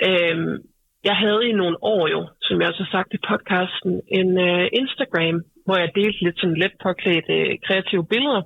Øhm, 0.08 0.56
jeg 1.04 1.16
havde 1.16 1.48
i 1.48 1.52
nogle 1.52 1.76
år 1.82 2.08
jo, 2.08 2.20
som 2.40 2.60
jeg 2.60 2.68
også 2.68 2.82
har 2.82 2.96
sagt 2.96 3.14
i 3.14 3.26
podcasten, 3.28 3.92
en 4.18 4.30
uh, 4.48 4.66
Instagram, 4.80 5.36
hvor 5.64 5.76
jeg 5.78 5.94
delte 5.94 6.24
lidt 6.24 6.38
sådan 6.40 6.60
let 6.62 6.74
påklædt 6.82 7.28
uh, 7.28 7.36
øh, 7.36 7.58
kreative 7.66 8.06
billeder. 8.12 8.42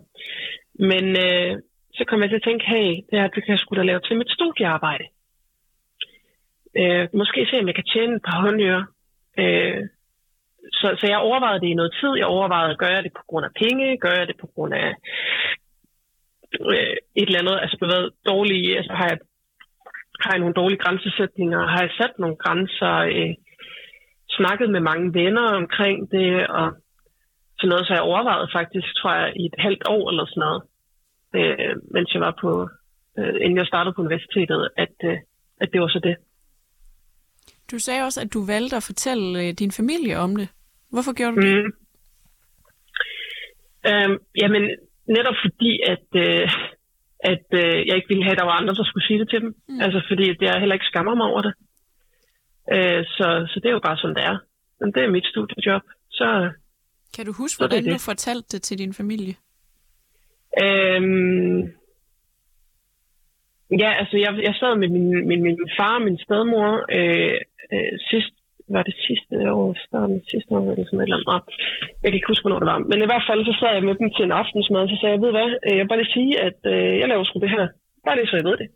Men 0.90 1.05
uh, 1.27 1.53
så 1.97 2.03
kom 2.09 2.21
jeg 2.23 2.29
til 2.31 2.40
at 2.40 2.47
tænke, 2.47 2.64
hey, 2.73 2.88
det 3.09 3.21
her 3.21 3.29
det 3.29 3.44
kan 3.44 3.53
jeg 3.53 3.59
sgu 3.59 3.75
da 3.75 3.83
lave 3.83 4.01
til 4.01 4.16
mit 4.16 4.31
studiearbejde. 4.37 5.07
Uh, 6.81 7.05
måske 7.21 7.47
se, 7.51 7.61
om 7.61 7.66
jeg 7.66 7.75
kan 7.75 7.90
tjene 7.92 8.16
et 8.16 8.23
par 8.29 8.40
håndører. 8.44 8.85
Uh, 9.42 9.81
så, 10.79 10.87
så 11.01 11.07
jeg 11.12 11.18
overvejede 11.29 11.61
det 11.61 11.68
i 11.71 11.81
noget 11.81 11.92
tid. 12.01 12.12
Jeg 12.16 12.27
overvejede, 12.27 12.77
gør 12.77 12.90
jeg 12.97 13.03
det 13.05 13.12
på 13.12 13.25
grund 13.29 13.44
af 13.47 13.53
penge? 13.62 13.99
Gør 13.99 14.14
jeg 14.18 14.27
det 14.29 14.37
på 14.40 14.47
grund 14.55 14.75
af 14.75 14.94
øh, 16.73 16.97
et 17.21 17.27
eller 17.29 17.38
andet, 17.38 17.59
altså 17.62 17.77
været 17.81 18.11
dårlige, 18.31 18.77
altså 18.77 18.92
har 18.92 19.09
jeg, 19.09 19.18
har 20.22 20.31
jeg 20.33 20.40
nogle 20.40 20.59
dårlige 20.61 20.83
grænsesætninger, 20.85 21.61
har 21.72 21.81
jeg 21.83 21.90
sat 22.00 22.14
nogle 22.18 22.37
grænser, 22.37 22.94
øh, 23.16 23.35
snakket 24.38 24.70
med 24.70 24.81
mange 24.81 25.14
venner 25.14 25.46
omkring 25.62 26.11
det, 26.11 26.46
og 26.46 26.66
så 27.59 27.66
noget, 27.66 27.87
så 27.87 27.92
jeg 27.92 28.02
overvejede 28.02 28.48
faktisk, 28.59 28.88
tror 28.96 29.14
jeg, 29.14 29.33
i 29.37 29.44
et 29.50 29.54
halvt 29.59 29.83
år 29.88 30.11
eller 30.11 30.26
sådan 30.26 30.40
noget, 30.46 30.62
øh, 31.38 31.76
mens 31.94 32.14
jeg 32.14 32.20
var 32.20 32.35
på, 32.40 32.68
øh, 33.18 33.35
inden 33.42 33.59
jeg 33.59 33.66
startede 33.66 33.94
på 33.94 34.02
universitetet, 34.02 34.68
at, 34.76 34.94
øh, 35.04 35.18
at 35.61 35.68
det 35.72 35.81
var 35.81 35.88
så 35.88 36.00
det. 36.09 36.16
Du 37.70 37.78
sagde 37.78 38.02
også, 38.02 38.20
at 38.20 38.35
du 38.35 38.46
valgte 38.46 38.76
at 38.76 38.83
fortælle 38.83 39.42
øh, 39.42 39.52
din 39.52 39.72
familie 39.72 40.18
om 40.18 40.37
det. 40.37 40.48
Hvorfor 40.92 41.12
gjorde 41.12 41.37
du 41.37 41.40
det? 41.40 41.64
Mm. 41.64 41.72
Øhm, 43.90 44.18
jamen, 44.42 44.62
netop 45.16 45.35
fordi, 45.44 45.81
at, 45.92 46.07
øh, 46.14 46.48
at 47.20 47.46
øh, 47.52 47.87
jeg 47.87 47.96
ikke 47.96 48.09
ville 48.09 48.24
have, 48.24 48.33
at 48.33 48.38
der 48.38 48.44
var 48.44 48.61
andre, 48.61 48.74
der 48.74 48.85
skulle 48.85 49.07
sige 49.07 49.18
det 49.18 49.28
til 49.31 49.40
dem. 49.40 49.54
Mm. 49.68 49.81
Altså 49.81 50.00
fordi, 50.09 50.24
jeg 50.40 50.61
heller 50.61 50.74
ikke 50.74 50.90
skammer 50.92 51.14
mig 51.14 51.26
over 51.26 51.42
det. 51.42 51.54
Øh, 52.74 53.04
så, 53.16 53.26
så 53.50 53.61
det 53.62 53.68
er 53.68 53.76
jo 53.78 53.87
bare 53.88 53.96
sådan, 53.96 54.16
det 54.16 54.24
er. 54.24 54.38
Men 54.81 54.92
det 54.92 55.02
er 55.02 55.11
mit 55.11 55.26
studiejob. 55.26 55.83
Så, 56.11 56.50
kan 57.14 57.26
du 57.26 57.33
huske, 57.33 57.61
hvordan 57.61 57.85
det 57.85 57.92
du 57.92 57.98
fortalte 57.98 58.48
det 58.52 58.62
til 58.62 58.78
din 58.78 58.94
familie? 58.94 59.35
Øhm, 60.62 61.59
ja, 63.83 63.90
altså 64.00 64.16
jeg, 64.16 64.33
jeg 64.42 64.54
sad 64.61 64.76
med 64.76 64.88
min, 64.88 65.28
min, 65.28 65.42
min 65.42 65.59
far 65.78 65.94
og 65.94 66.02
min 66.02 66.18
stedmor 66.18 66.85
øh, 66.98 67.40
øh, 67.72 67.92
sidst 68.11 68.35
var 68.74 68.83
det 68.88 68.96
sidste 69.07 69.35
år, 69.59 69.68
starten 69.87 70.18
sidste 70.33 70.50
år, 70.54 70.61
eller 70.61 70.70
sådan 70.70 70.81
ligesom 70.81 71.00
et 71.00 71.07
eller 71.09 71.31
andet. 71.35 71.44
Jeg 72.02 72.09
kan 72.09 72.18
ikke 72.18 72.33
huske, 72.33 72.44
hvornår 72.44 72.61
det 72.62 72.72
var. 72.72 72.78
Men 72.90 72.98
i 73.04 73.09
hvert 73.11 73.26
fald, 73.28 73.40
så 73.50 73.54
sad 73.61 73.72
jeg 73.76 73.85
med 73.88 73.94
dem 74.00 74.09
til 74.16 74.24
en 74.24 74.38
aftensmad, 74.42 74.81
og 74.85 74.90
så 74.90 74.96
sagde 74.98 75.14
jeg, 75.14 75.22
ved 75.24 75.33
hvad, 75.37 75.48
øh, 75.66 75.74
jeg 75.76 75.83
vil 75.83 75.90
bare 75.92 76.02
lige 76.02 76.16
sige, 76.18 76.33
at 76.48 76.59
øh, 76.74 76.92
jeg 77.00 77.09
laver 77.09 77.24
sgu 77.24 77.37
det 77.44 77.54
her. 77.57 77.66
Bare 78.07 78.16
lige 78.16 78.31
så 78.31 78.37
jeg 78.40 78.48
ved 78.50 78.57
det. 78.62 78.68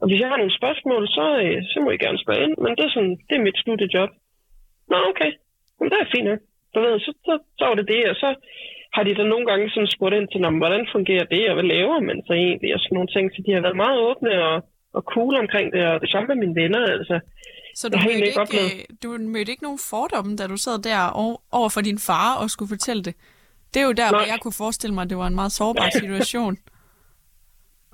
Og 0.00 0.06
hvis 0.08 0.20
jeg 0.20 0.28
har 0.30 0.38
nogle 0.40 0.58
spørgsmål, 0.60 1.02
så, 1.16 1.26
øh, 1.44 1.58
så 1.70 1.76
må 1.84 1.88
I 1.90 2.04
gerne 2.04 2.22
spørge 2.24 2.42
ind, 2.44 2.54
men 2.64 2.72
det 2.76 2.84
er, 2.84 2.92
sådan, 2.94 3.16
det 3.28 3.34
er 3.36 3.46
mit 3.46 3.58
studiejob. 3.62 4.10
Nå, 4.90 4.96
okay. 5.10 5.30
Men 5.78 5.86
det 5.90 5.98
er 5.98 6.12
fint 6.14 6.28
nok. 6.30 6.40
Du 6.74 6.78
ved, 6.84 6.94
så, 7.04 7.10
så, 7.26 7.34
så 7.58 7.64
var 7.68 7.76
det 7.80 7.88
det, 7.94 8.02
og 8.12 8.16
så 8.22 8.28
har 8.94 9.02
de 9.04 9.16
så 9.16 9.24
nogle 9.32 9.46
gange 9.50 9.70
sådan 9.70 9.94
spurgt 9.94 10.14
ind 10.14 10.28
til, 10.28 10.40
hvordan 10.62 10.92
fungerer 10.92 11.26
det, 11.34 11.44
og 11.48 11.54
hvad 11.54 11.68
laver 11.74 12.00
man 12.00 12.18
så 12.26 12.32
egentlig, 12.32 12.74
og 12.74 12.80
sådan 12.80 12.94
nogle 12.96 13.12
ting. 13.14 13.24
Så 13.34 13.42
de 13.46 13.52
har 13.52 13.60
været 13.60 13.82
meget 13.84 13.98
åbne 14.08 14.32
og, 14.48 14.56
og 14.96 15.02
cool 15.12 15.34
omkring 15.42 15.72
det, 15.72 15.82
og 15.86 16.00
det 16.00 16.10
samme 16.10 16.26
med 16.28 16.38
mine 16.42 16.58
venner. 16.62 16.82
Altså, 16.98 17.16
så 17.80 17.88
du 17.88 17.98
mødte, 18.06 18.26
ikke, 18.26 18.60
øh, 18.64 18.84
du 19.02 19.08
mødte 19.34 19.50
ikke 19.52 19.66
nogen 19.68 19.82
fordomme, 19.90 20.36
da 20.36 20.44
du 20.46 20.56
sad 20.56 20.76
der 20.88 21.00
over 21.58 21.68
for 21.74 21.80
din 21.88 21.98
far 22.08 22.30
og 22.42 22.46
skulle 22.50 22.68
fortælle 22.76 23.02
det? 23.08 23.14
Det 23.72 23.78
er 23.82 23.86
jo 23.90 23.92
der, 24.00 24.08
Nej. 24.10 24.14
hvor 24.16 24.26
jeg 24.32 24.38
kunne 24.42 24.60
forestille 24.64 24.94
mig, 24.94 25.02
at 25.02 25.10
det 25.10 25.18
var 25.22 25.26
en 25.26 25.34
meget 25.40 25.52
sårbar 25.52 25.90
situation. 26.00 26.54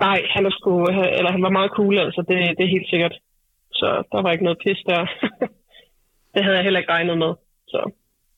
Nej, 0.07 0.19
han, 0.35 0.47
er 0.47 0.51
sgu, 0.51 0.73
eller 1.19 1.31
han 1.37 1.43
var 1.43 1.51
meget 1.59 1.71
cool, 1.79 1.99
altså 1.99 2.21
det, 2.29 2.37
det 2.57 2.65
er 2.65 2.75
helt 2.77 2.91
sikkert. 2.91 3.15
Så 3.73 3.89
der 4.13 4.23
var 4.23 4.31
ikke 4.33 4.45
noget 4.45 4.59
pis 4.65 4.81
der. 4.91 5.01
det 6.35 6.41
havde 6.45 6.57
jeg 6.57 6.65
heller 6.65 6.81
ikke 6.81 6.93
regnet 6.93 7.19
med. 7.19 7.33
Så. 7.73 7.81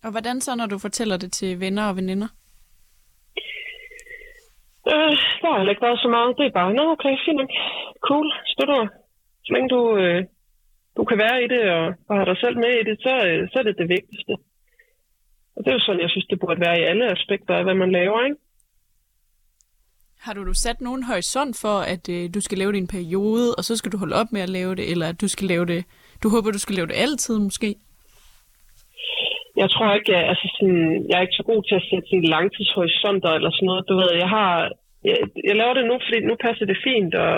Og 0.05 0.11
hvordan 0.11 0.41
så, 0.41 0.51
når 0.57 0.67
du 0.67 0.79
fortæller 0.79 1.17
det 1.17 1.33
til 1.33 1.61
venner 1.61 1.89
og 1.89 1.97
veninder? 1.97 2.29
Øh, 4.93 5.15
der 5.41 5.49
har 5.53 5.71
ikke 5.71 5.87
været 5.89 6.01
så 6.05 6.09
meget. 6.09 6.37
Det 6.39 6.47
er 6.47 6.59
bare, 6.61 6.75
nå 6.75 6.85
okay, 6.95 7.15
fint 7.25 7.39
nok. 7.41 7.51
Cool, 8.09 8.27
støtter. 8.47 8.87
Så 9.45 9.51
længe 9.55 9.69
du, 9.69 9.97
øh, 9.97 10.25
du 10.99 11.05
kan 11.05 11.19
være 11.25 11.39
i 11.45 11.49
det 11.55 11.63
og, 11.77 11.87
og 12.09 12.15
have 12.17 12.29
dig 12.31 12.39
selv 12.45 12.57
med 12.65 12.73
i 12.81 12.85
det, 12.89 12.97
så, 13.05 13.13
øh, 13.29 13.49
så 13.51 13.55
er 13.59 13.63
det 13.63 13.77
det 13.83 13.89
vigtigste. 13.97 14.35
Og 15.55 15.61
det 15.63 15.69
er 15.71 15.79
jo 15.79 15.85
sådan, 15.87 16.05
jeg 16.07 16.11
synes, 16.11 16.27
det 16.31 16.41
burde 16.41 16.61
være 16.67 16.81
i 16.81 16.89
alle 16.91 17.13
aspekter 17.17 17.55
af, 17.55 17.65
hvad 17.65 17.75
man 17.75 17.93
laver, 17.93 18.25
ikke? 18.25 18.41
Har 20.25 20.33
du, 20.35 20.45
du 20.45 20.55
sat 20.55 20.81
nogen 20.81 21.03
horisont 21.03 21.55
for, 21.63 21.79
at 21.95 22.05
øh, 22.09 22.35
du 22.35 22.41
skal 22.41 22.59
lave 22.59 22.73
det 22.73 22.79
i 22.79 22.87
en 22.87 22.95
periode, 22.99 23.55
og 23.59 23.63
så 23.65 23.77
skal 23.77 23.93
du 23.93 23.99
holde 23.99 24.17
op 24.21 24.31
med 24.33 24.41
at 24.41 24.55
lave 24.59 24.75
det, 24.79 24.91
eller 24.93 25.07
at 25.09 25.21
du 25.21 25.29
skal 25.29 25.47
lave 25.53 25.67
det, 25.67 25.85
du 26.23 26.29
håber, 26.35 26.51
du 26.51 26.59
skal 26.59 26.77
lave 26.77 26.87
det 26.91 27.03
altid 27.07 27.39
måske? 27.39 27.71
Jeg 29.57 29.71
tror 29.71 29.95
ikke, 29.95 30.13
jeg, 30.13 30.23
altså 30.33 30.47
sådan, 30.57 31.07
jeg 31.09 31.17
er 31.17 31.25
ikke 31.27 31.41
så 31.41 31.47
god 31.53 31.63
til 31.69 31.75
at 31.81 31.87
sætte 31.91 32.09
sådan 32.09 32.33
langtidshorisonter 32.37 33.31
eller 33.39 33.51
sådan 33.51 33.67
noget. 33.71 33.89
Du 33.89 33.95
ved, 34.01 34.11
jeg 34.25 34.31
har, 34.37 34.53
jeg, 35.05 35.17
jeg 35.49 35.57
laver 35.57 35.75
det 35.75 35.87
nu, 35.91 35.97
fordi 36.07 36.19
nu 36.21 36.35
passer 36.47 36.67
det 36.67 36.79
fint, 36.89 37.15
og, 37.15 37.35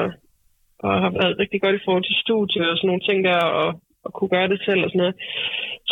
og 0.86 0.92
har 1.04 1.10
været 1.20 1.38
rigtig 1.42 1.60
godt 1.62 1.76
i 1.76 1.84
forhold 1.84 2.04
til 2.06 2.16
studie 2.24 2.70
og 2.70 2.76
sådan 2.76 2.88
nogle 2.90 3.06
ting 3.08 3.18
der, 3.28 3.40
og, 3.60 3.68
og 4.04 4.10
kunne 4.16 4.32
gøre 4.36 4.48
det 4.52 4.60
selv 4.66 4.80
og 4.84 4.90
sådan 4.90 5.02
noget. 5.04 5.16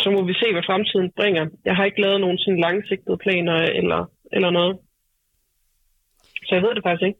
Så 0.01 0.07
må 0.11 0.19
vi 0.29 0.33
se, 0.41 0.47
hvad 0.53 0.63
fremtiden 0.69 1.11
bringer. 1.19 1.45
Jeg 1.65 1.75
har 1.75 1.85
ikke 1.85 2.01
lavet 2.01 2.21
nogen 2.21 2.37
sådan 2.37 2.59
langsigtede 2.59 3.17
planer 3.17 3.55
eller, 3.79 4.01
eller 4.35 4.49
noget. 4.49 4.77
Så 6.45 6.51
jeg 6.55 6.63
ved 6.63 6.75
det 6.75 6.83
faktisk 6.85 7.07
ikke. 7.07 7.19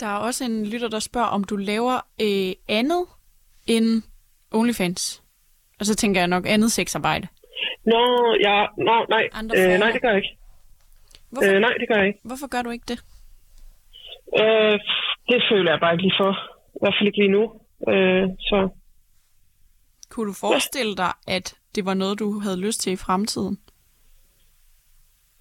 Der 0.00 0.06
er 0.06 0.18
også 0.28 0.44
en 0.44 0.66
lytter, 0.72 0.88
der 0.88 0.98
spørger, 0.98 1.26
om 1.36 1.44
du 1.44 1.56
laver 1.56 1.96
øh, 2.26 2.52
andet 2.78 3.02
end 3.66 4.02
OnlyFans. 4.52 5.22
Og 5.80 5.86
så 5.86 5.94
tænker 5.96 6.20
jeg 6.20 6.28
nok 6.28 6.44
andet 6.48 6.72
sexarbejde. 6.72 7.26
Nå, 7.84 8.02
ja, 8.46 8.66
nå, 8.78 9.06
nej. 9.08 9.24
Øh, 9.56 9.78
nej, 9.78 9.90
det 9.90 10.02
gør 10.02 10.08
jeg 10.08 10.16
ikke. 10.16 10.36
Hvorfor, 11.30 11.54
Øh, 11.54 11.60
nej, 11.60 11.74
det 11.80 11.88
gør 11.88 11.96
jeg 11.98 12.06
ikke. 12.06 12.20
hvorfor 12.24 12.46
gør 12.48 12.62
du 12.62 12.70
ikke 12.70 12.84
det? 12.88 12.98
Øh, 14.40 14.78
det 15.30 15.42
føler 15.50 15.70
jeg 15.72 15.80
bare 15.80 15.92
ikke 15.92 16.02
lige 16.02 16.14
for. 16.20 16.55
I 16.76 16.78
hvert 16.82 16.94
fald 16.98 17.06
ikke 17.10 17.18
lige 17.24 17.36
nu. 17.38 17.44
Øh, 17.92 18.26
så 18.48 18.58
Kunne 20.10 20.28
du 20.28 20.34
forestille 20.46 20.94
dig, 20.96 21.12
at 21.36 21.46
det 21.74 21.84
var 21.88 21.94
noget, 21.94 22.18
du 22.18 22.38
havde 22.44 22.60
lyst 22.66 22.80
til 22.80 22.92
i 22.92 22.96
fremtiden? 22.96 23.58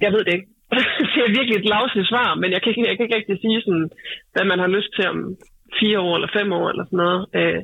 jeg 0.02 0.12
ved 0.12 0.24
det 0.26 0.34
ikke. 0.34 0.48
det 1.13 1.21
er 1.28 1.36
virkelig 1.38 1.56
et 1.58 1.69
lavsligt 1.74 2.08
svar, 2.12 2.36
men 2.41 2.52
jeg 2.54 2.60
kan, 2.62 2.69
ikke, 2.69 2.88
jeg 2.89 2.95
kan 2.98 3.04
ikke 3.06 3.15
rigtig 3.19 3.38
sige, 3.43 3.62
sådan, 3.62 3.89
hvad 4.34 4.45
man 4.52 4.60
har 4.60 4.67
lyst 4.78 4.91
til 4.95 5.06
om 5.13 5.19
fire 5.80 6.00
år 6.00 6.15
eller 6.15 6.30
fem 6.39 6.52
år 6.60 6.69
eller 6.69 6.86
sådan 6.86 6.98
noget. 7.06 7.21
Øh, 7.39 7.60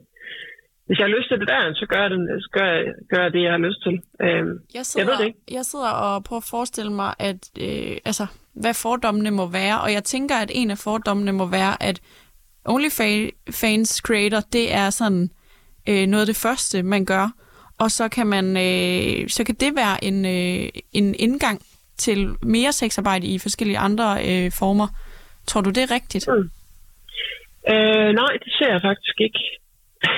hvis 0.85 0.97
jeg 0.99 1.05
har 1.07 1.15
lyst 1.17 1.27
til 1.29 1.39
det 1.39 1.47
der, 1.47 1.73
så 1.81 1.85
gør 1.91 2.01
jeg, 2.01 2.09
det, 2.11 2.19
så 2.45 2.49
gør 2.57 2.65
jeg, 2.73 2.83
gør 3.11 3.21
jeg 3.23 3.33
det, 3.33 3.41
jeg 3.43 3.51
har 3.57 3.63
lyst 3.67 3.81
til. 3.85 3.95
Øh, 4.25 4.43
Jeg 4.77 4.85
sidder, 4.85 5.07
ved 5.07 5.17
det 5.17 5.25
ikke. 5.25 5.39
jeg 5.57 5.65
sidder 5.65 5.91
og 6.05 6.23
prøver 6.23 6.41
at 6.45 6.49
forestille 6.55 6.93
mig, 7.01 7.11
at, 7.19 7.41
øh, 7.67 7.97
altså, 8.09 8.25
hvad 8.53 8.73
fordommene 8.73 9.31
må 9.31 9.45
være, 9.47 9.81
og 9.81 9.89
jeg 9.93 10.03
tænker, 10.03 10.35
at 10.35 10.51
en 10.53 10.71
af 10.71 10.77
fordommene 10.77 11.31
må 11.31 11.45
være, 11.59 11.83
at 11.89 11.97
OnlyFans 12.65 14.01
creator, 14.05 14.39
det 14.53 14.73
er 14.73 14.89
sådan 14.89 15.29
øh, 15.89 16.07
noget 16.07 16.21
af 16.21 16.25
det 16.25 16.35
første, 16.35 16.83
man 16.83 17.05
gør, 17.05 17.29
og 17.79 17.91
så 17.91 18.09
kan 18.09 18.27
man, 18.27 18.45
øh, 18.57 19.29
så 19.29 19.43
kan 19.43 19.55
det 19.55 19.75
være 19.75 20.03
en, 20.03 20.25
øh, 20.25 20.69
en 20.93 21.15
indgang 21.19 21.61
til 21.97 22.35
mere 22.43 22.71
sexarbejde 22.71 23.27
i 23.27 23.39
forskellige 23.39 23.77
andre 23.77 24.07
øh, 24.29 24.51
former. 24.59 24.87
Tror 25.47 25.61
du, 25.61 25.69
det 25.69 25.83
er 25.83 25.91
rigtigt? 25.91 26.27
Mm. 26.27 26.49
øh, 27.71 28.09
nej, 28.21 28.33
det 28.43 28.51
ser 28.57 28.71
jeg 28.75 28.81
faktisk 28.89 29.15
ikke. 29.27 29.41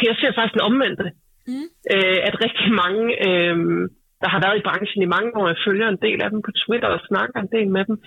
Jeg 0.08 0.16
ser 0.20 0.32
faktisk 0.36 0.54
den 0.54 0.68
omvendte. 0.70 1.12
Mm. 1.48 1.68
øh, 1.94 2.20
at 2.28 2.36
rigtig 2.46 2.70
mange, 2.84 3.04
øh, 3.28 3.56
der 4.24 4.30
har 4.34 4.42
været 4.46 4.60
i 4.60 4.68
branchen 4.68 5.02
i 5.04 5.14
mange 5.16 5.32
år, 5.40 5.48
jeg 5.48 5.64
følger 5.68 5.88
en 5.90 6.04
del 6.06 6.20
af 6.26 6.30
dem 6.34 6.42
på 6.48 6.52
Twitter 6.62 6.90
og 6.96 7.06
snakker 7.10 7.38
en 7.40 7.54
del 7.56 7.68
med 7.78 7.84
dem, 7.90 7.98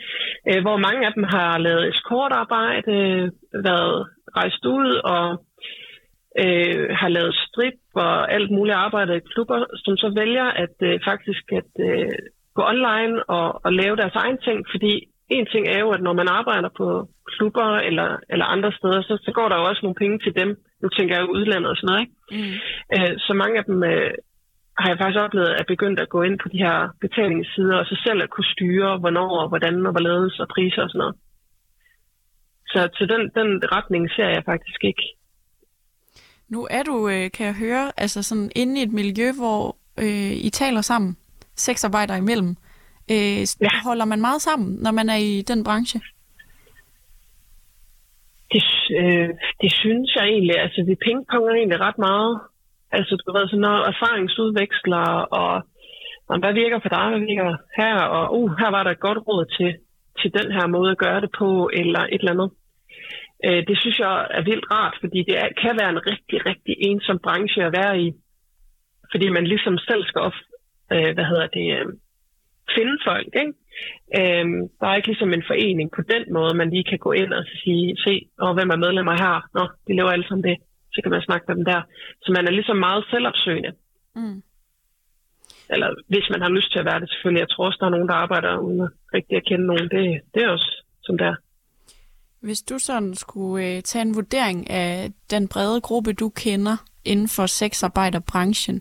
øh, 0.48 0.60
hvor 0.64 0.76
mange 0.86 1.02
af 1.06 1.12
dem 1.16 1.24
har 1.34 1.58
lavet 1.66 1.88
eskortarbejde, 1.88 2.92
øh, 3.08 3.26
været 3.68 3.98
rejst 4.38 4.64
ud 4.76 4.90
og 5.14 5.26
øh, 6.42 6.84
har 7.00 7.10
lavet 7.16 7.34
strip 7.44 7.78
og 7.94 8.32
alt 8.36 8.50
muligt 8.50 8.76
arbejde 8.86 9.16
i 9.16 9.28
klubber, 9.32 9.58
som 9.84 9.96
så 10.02 10.08
vælger 10.20 10.46
at 10.64 10.76
øh, 10.88 11.00
faktisk 11.10 11.44
at 11.60 11.72
øh, 11.88 12.18
gå 12.56 12.62
online 12.72 13.14
og, 13.36 13.46
og 13.64 13.72
lave 13.72 13.96
deres 13.96 14.16
egen 14.22 14.38
ting, 14.46 14.58
fordi 14.72 14.92
en 15.36 15.46
ting 15.52 15.64
er 15.68 15.80
jo, 15.84 15.90
at 15.90 16.02
når 16.02 16.12
man 16.12 16.28
arbejder 16.28 16.70
på 16.80 16.88
klubber 17.32 17.68
eller, 17.88 18.08
eller 18.32 18.44
andre 18.44 18.72
steder, 18.78 19.02
så, 19.02 19.14
så 19.26 19.30
går 19.32 19.48
der 19.48 19.56
jo 19.56 19.64
også 19.70 19.82
nogle 19.82 20.00
penge 20.02 20.18
til 20.18 20.32
dem. 20.40 20.48
Nu 20.82 20.88
tænker 20.88 21.14
jeg 21.14 21.22
jo 21.22 21.34
udlandet 21.36 21.70
og 21.70 21.76
sådan 21.76 21.88
noget, 21.90 22.02
ikke? 22.04 22.16
Mm. 22.36 22.54
Øh, 22.94 23.14
så 23.26 23.32
mange 23.42 23.58
af 23.58 23.64
dem 23.64 23.78
øh, 23.92 24.10
har 24.78 24.88
jeg 24.88 24.98
faktisk 24.98 25.24
oplevet 25.26 25.52
at 25.60 25.66
begyndt 25.66 26.00
at 26.00 26.08
gå 26.08 26.22
ind 26.22 26.38
på 26.42 26.48
de 26.48 26.58
her 26.58 26.76
betalingssider, 27.00 27.76
og 27.76 27.86
så 27.86 28.02
selv 28.06 28.22
at 28.22 28.30
kunne 28.30 28.52
styre, 28.54 28.98
hvornår 28.98 29.30
og 29.42 29.48
hvordan 29.48 29.86
og 29.86 29.92
hvorledes 29.92 30.40
og 30.40 30.48
priser 30.48 30.82
og 30.82 30.90
sådan 30.90 30.98
noget. 30.98 31.16
Så 32.66 32.88
til 32.98 33.08
den, 33.08 33.22
den 33.38 33.48
retning 33.76 34.10
ser 34.10 34.28
jeg 34.28 34.42
faktisk 34.44 34.84
ikke. 34.84 35.02
Nu 36.48 36.66
er 36.70 36.82
du, 36.82 37.08
øh, 37.08 37.30
kan 37.30 37.46
jeg 37.46 37.54
høre, 37.54 37.92
altså 37.96 38.22
sådan 38.22 38.50
inde 38.56 38.80
i 38.80 38.82
et 38.82 38.92
miljø, 38.92 39.32
hvor 39.40 39.76
øh, 39.98 40.32
I 40.46 40.50
taler 40.50 40.80
sammen, 40.80 41.16
sexarbejdere 41.54 42.18
imellem. 42.18 42.56
Øh. 43.10 43.40
Ja. 43.60 43.68
Holder 43.84 44.04
man 44.04 44.20
meget 44.20 44.42
sammen, 44.42 44.78
når 44.82 44.90
man 44.90 45.08
er 45.08 45.16
i 45.16 45.42
den 45.42 45.64
branche? 45.64 46.00
Det, 48.52 48.62
øh, 49.00 49.28
det 49.60 49.72
synes 49.72 50.14
jeg 50.16 50.24
egentlig, 50.24 50.58
altså 50.58 50.84
vi 50.86 50.94
pingponger 50.94 51.52
egentlig 51.54 51.80
ret 51.80 51.98
meget. 51.98 52.40
Altså 52.92 53.16
du 53.16 53.32
ved, 53.32 53.48
sådan 53.48 53.60
noget 53.60 53.88
erfaringsudveksler, 53.92 55.06
og 55.40 55.62
jamen, 56.26 56.42
hvad 56.42 56.54
virker 56.62 56.78
for 56.80 56.88
dig, 56.88 57.08
hvad 57.10 57.20
virker 57.20 57.56
her, 57.76 57.96
og 58.16 58.24
uh, 58.38 58.50
her 58.58 58.70
var 58.70 58.82
der 58.82 58.90
et 58.90 59.06
godt 59.06 59.18
råd 59.28 59.44
til, 59.56 59.70
til 60.20 60.30
den 60.38 60.52
her 60.52 60.66
måde 60.66 60.90
at 60.90 60.98
gøre 60.98 61.20
det 61.20 61.30
på, 61.38 61.70
eller 61.72 62.00
et 62.00 62.20
eller 62.20 62.32
andet. 62.32 62.50
Øh, 63.44 63.62
det 63.68 63.76
synes 63.80 63.98
jeg 63.98 64.26
er 64.30 64.42
vildt 64.42 64.66
rart, 64.74 64.96
fordi 65.00 65.18
det 65.28 65.36
er, 65.42 65.48
kan 65.62 65.78
være 65.80 65.90
en 65.90 66.06
rigtig, 66.10 66.46
rigtig 66.46 66.74
ensom 66.78 67.18
branche 67.18 67.64
at 67.64 67.72
være 67.72 68.00
i. 68.00 68.12
Fordi 69.12 69.28
man 69.28 69.46
ligesom 69.46 69.78
selv 69.78 70.04
skal 70.04 70.20
op, 70.20 70.38
øh, 70.92 71.10
hvad 71.14 71.24
hedder 71.24 71.46
det, 71.46 71.66
øh, 71.78 71.86
finde 72.74 72.96
folk, 73.08 73.30
ikke? 73.42 73.52
Øhm, 74.18 74.58
der 74.80 74.86
er 74.86 74.96
ikke 74.96 75.08
ligesom 75.08 75.32
en 75.32 75.48
forening 75.50 75.88
på 75.96 76.02
den 76.12 76.24
måde, 76.36 76.56
man 76.56 76.70
lige 76.70 76.90
kan 76.90 76.98
gå 76.98 77.12
ind 77.12 77.32
og 77.32 77.44
så 77.44 77.54
sige, 77.64 77.96
se, 78.04 78.14
og 78.38 78.54
hvem 78.54 78.70
er 78.70 78.76
medlemmer 78.84 79.12
her? 79.24 79.36
Nå, 79.54 79.64
de 79.86 79.96
laver 79.96 80.10
alle 80.10 80.28
sammen 80.28 80.44
det. 80.50 80.56
Så 80.96 81.00
kan 81.02 81.14
man 81.14 81.22
snakke 81.28 81.44
med 81.48 81.56
dem 81.56 81.64
der. 81.64 81.80
Så 82.24 82.28
man 82.36 82.46
er 82.46 82.50
ligesom 82.58 82.76
meget 82.76 83.04
selvopsøgende. 83.10 83.72
Mm. 84.14 84.42
Eller 85.72 85.88
hvis 86.08 86.26
man 86.32 86.42
har 86.42 86.48
lyst 86.48 86.72
til 86.72 86.78
at 86.78 86.88
være 86.90 87.00
det 87.00 87.10
selvfølgelig. 87.10 87.40
Jeg 87.40 87.50
tror 87.50 87.66
også, 87.66 87.78
der 87.80 87.86
er 87.86 87.96
nogen, 87.96 88.08
der 88.08 88.14
arbejder 88.24 88.58
uden 88.58 88.80
at 88.80 88.90
rigtig 89.14 89.36
at 89.36 89.46
kende 89.48 89.66
nogen. 89.66 89.88
Det, 89.94 90.04
det 90.34 90.42
er 90.42 90.48
også 90.48 90.70
som 91.06 91.18
det 91.18 91.26
er. 91.26 91.36
Hvis 92.40 92.62
du 92.62 92.78
sådan 92.78 93.14
skulle 93.14 93.66
øh, 93.66 93.82
tage 93.82 94.02
en 94.02 94.14
vurdering 94.14 94.70
af 94.70 95.12
den 95.30 95.48
brede 95.48 95.80
gruppe, 95.80 96.12
du 96.12 96.28
kender 96.28 96.76
inden 97.04 97.28
for 97.28 97.46
sexarbejderbranchen, 97.46 98.80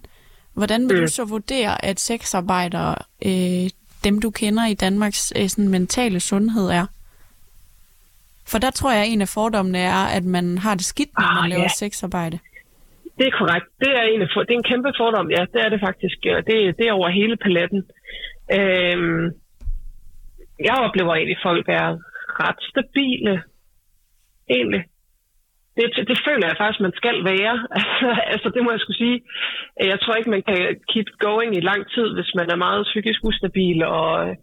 hvordan 0.53 0.89
vil 0.89 0.95
mm. 0.95 1.01
du 1.01 1.07
så 1.07 1.25
vurdere, 1.25 1.85
at 1.85 1.99
sexarbejdere, 1.99 2.95
øh, 3.25 3.69
dem 4.03 4.21
du 4.21 4.29
kender 4.29 4.65
i 4.65 4.73
Danmarks 4.73 5.33
øh, 5.35 5.49
sådan 5.49 5.69
mentale 5.69 6.19
sundhed 6.19 6.69
er? 6.69 6.85
For 8.51 8.57
der 8.59 8.71
tror 8.71 8.91
jeg, 8.91 9.01
at 9.05 9.11
en 9.13 9.21
af 9.21 9.27
fordommene 9.39 9.79
er, 9.79 10.01
at 10.17 10.23
man 10.23 10.57
har 10.57 10.73
det 10.75 10.85
skidt, 10.85 11.09
når 11.19 11.27
Ah, 11.29 11.41
man 11.41 11.49
laver 11.49 11.61
ja. 11.71 11.77
sexarbejde. 11.83 12.37
Det 13.19 13.25
er 13.27 13.31
korrekt. 13.41 13.67
Det 13.83 13.91
er 13.99 14.03
en, 14.13 14.21
af 14.21 14.29
for- 14.33 14.43
det 14.47 14.53
er 14.53 14.61
en 14.63 14.69
kæmpe 14.71 14.91
fordom, 14.99 15.27
ja. 15.37 15.41
Det 15.53 15.59
er 15.65 15.69
det 15.69 15.79
faktisk. 15.87 16.17
og 16.37 16.41
Det, 16.47 16.55
det 16.77 16.85
er 16.87 16.93
over 16.99 17.09
hele 17.09 17.37
paletten. 17.45 17.81
Øhm, 18.57 19.23
jeg 20.67 20.75
oplever 20.85 21.13
egentlig, 21.15 21.37
folk 21.49 21.65
er 21.69 21.87
ret 22.43 22.59
stabile. 22.71 23.33
Egentlig. 24.49 24.83
Det, 25.77 25.85
det, 25.95 26.07
det 26.11 26.19
føler 26.27 26.47
jeg 26.47 26.57
faktisk, 26.61 26.81
man 26.87 26.95
skal 27.01 27.17
være. 27.33 27.55
Altså, 27.79 28.07
altså, 28.33 28.47
det 28.55 28.61
må 28.63 28.69
jeg 28.71 28.79
skulle 28.79 29.01
sige. 29.05 29.17
Jeg 29.91 29.99
tror 29.99 30.15
ikke, 30.15 30.29
man 30.35 30.43
kan 30.49 30.57
keep 30.93 31.07
going 31.27 31.51
i 31.57 31.67
lang 31.71 31.81
tid, 31.95 32.07
hvis 32.17 32.31
man 32.35 32.47
er 32.49 32.55
meget 32.65 32.83
psykisk 32.89 33.19
ustabil 33.29 33.83
og, 33.83 34.35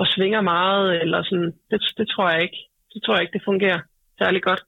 og 0.00 0.04
svinger 0.14 0.40
meget. 0.40 1.00
Eller 1.02 1.22
sådan. 1.22 1.52
Det, 1.70 1.80
det 1.98 2.06
tror 2.08 2.30
jeg 2.30 2.42
ikke. 2.42 2.60
Det 2.92 3.02
tror 3.02 3.14
jeg 3.14 3.22
ikke, 3.22 3.36
det 3.38 3.48
fungerer 3.50 3.80
særlig 4.18 4.42
godt. 4.42 4.62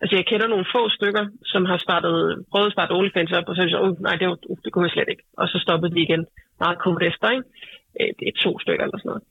Altså, 0.00 0.16
jeg 0.16 0.26
kender 0.26 0.46
nogle 0.48 0.66
få 0.74 0.88
stykker, 0.88 1.24
som 1.52 1.64
har 1.64 1.78
startet, 1.86 2.44
prøvet 2.50 2.66
at 2.66 2.72
starte 2.72 2.92
OnlyFans 2.92 3.32
op, 3.32 3.48
og 3.48 3.54
så 3.54 3.62
er 3.62 3.66
de 3.66 3.80
oh, 3.82 4.00
nej, 4.06 4.16
det, 4.20 4.28
var, 4.28 4.38
uh, 4.50 4.58
det 4.64 4.72
kunne 4.72 4.84
jeg 4.86 4.94
slet 4.94 5.08
ikke. 5.08 5.24
Og 5.40 5.48
så 5.48 5.58
stoppede 5.58 5.94
de 5.94 6.00
igen 6.00 6.26
meget 6.60 6.78
kort 6.84 7.02
efter, 7.10 7.30
ikke? 7.30 7.44
Øh, 8.00 8.10
det 8.18 8.24
er 8.28 8.42
to 8.44 8.58
stykker 8.58 8.84
eller 8.84 8.98
sådan 8.98 9.10
noget. 9.12 9.24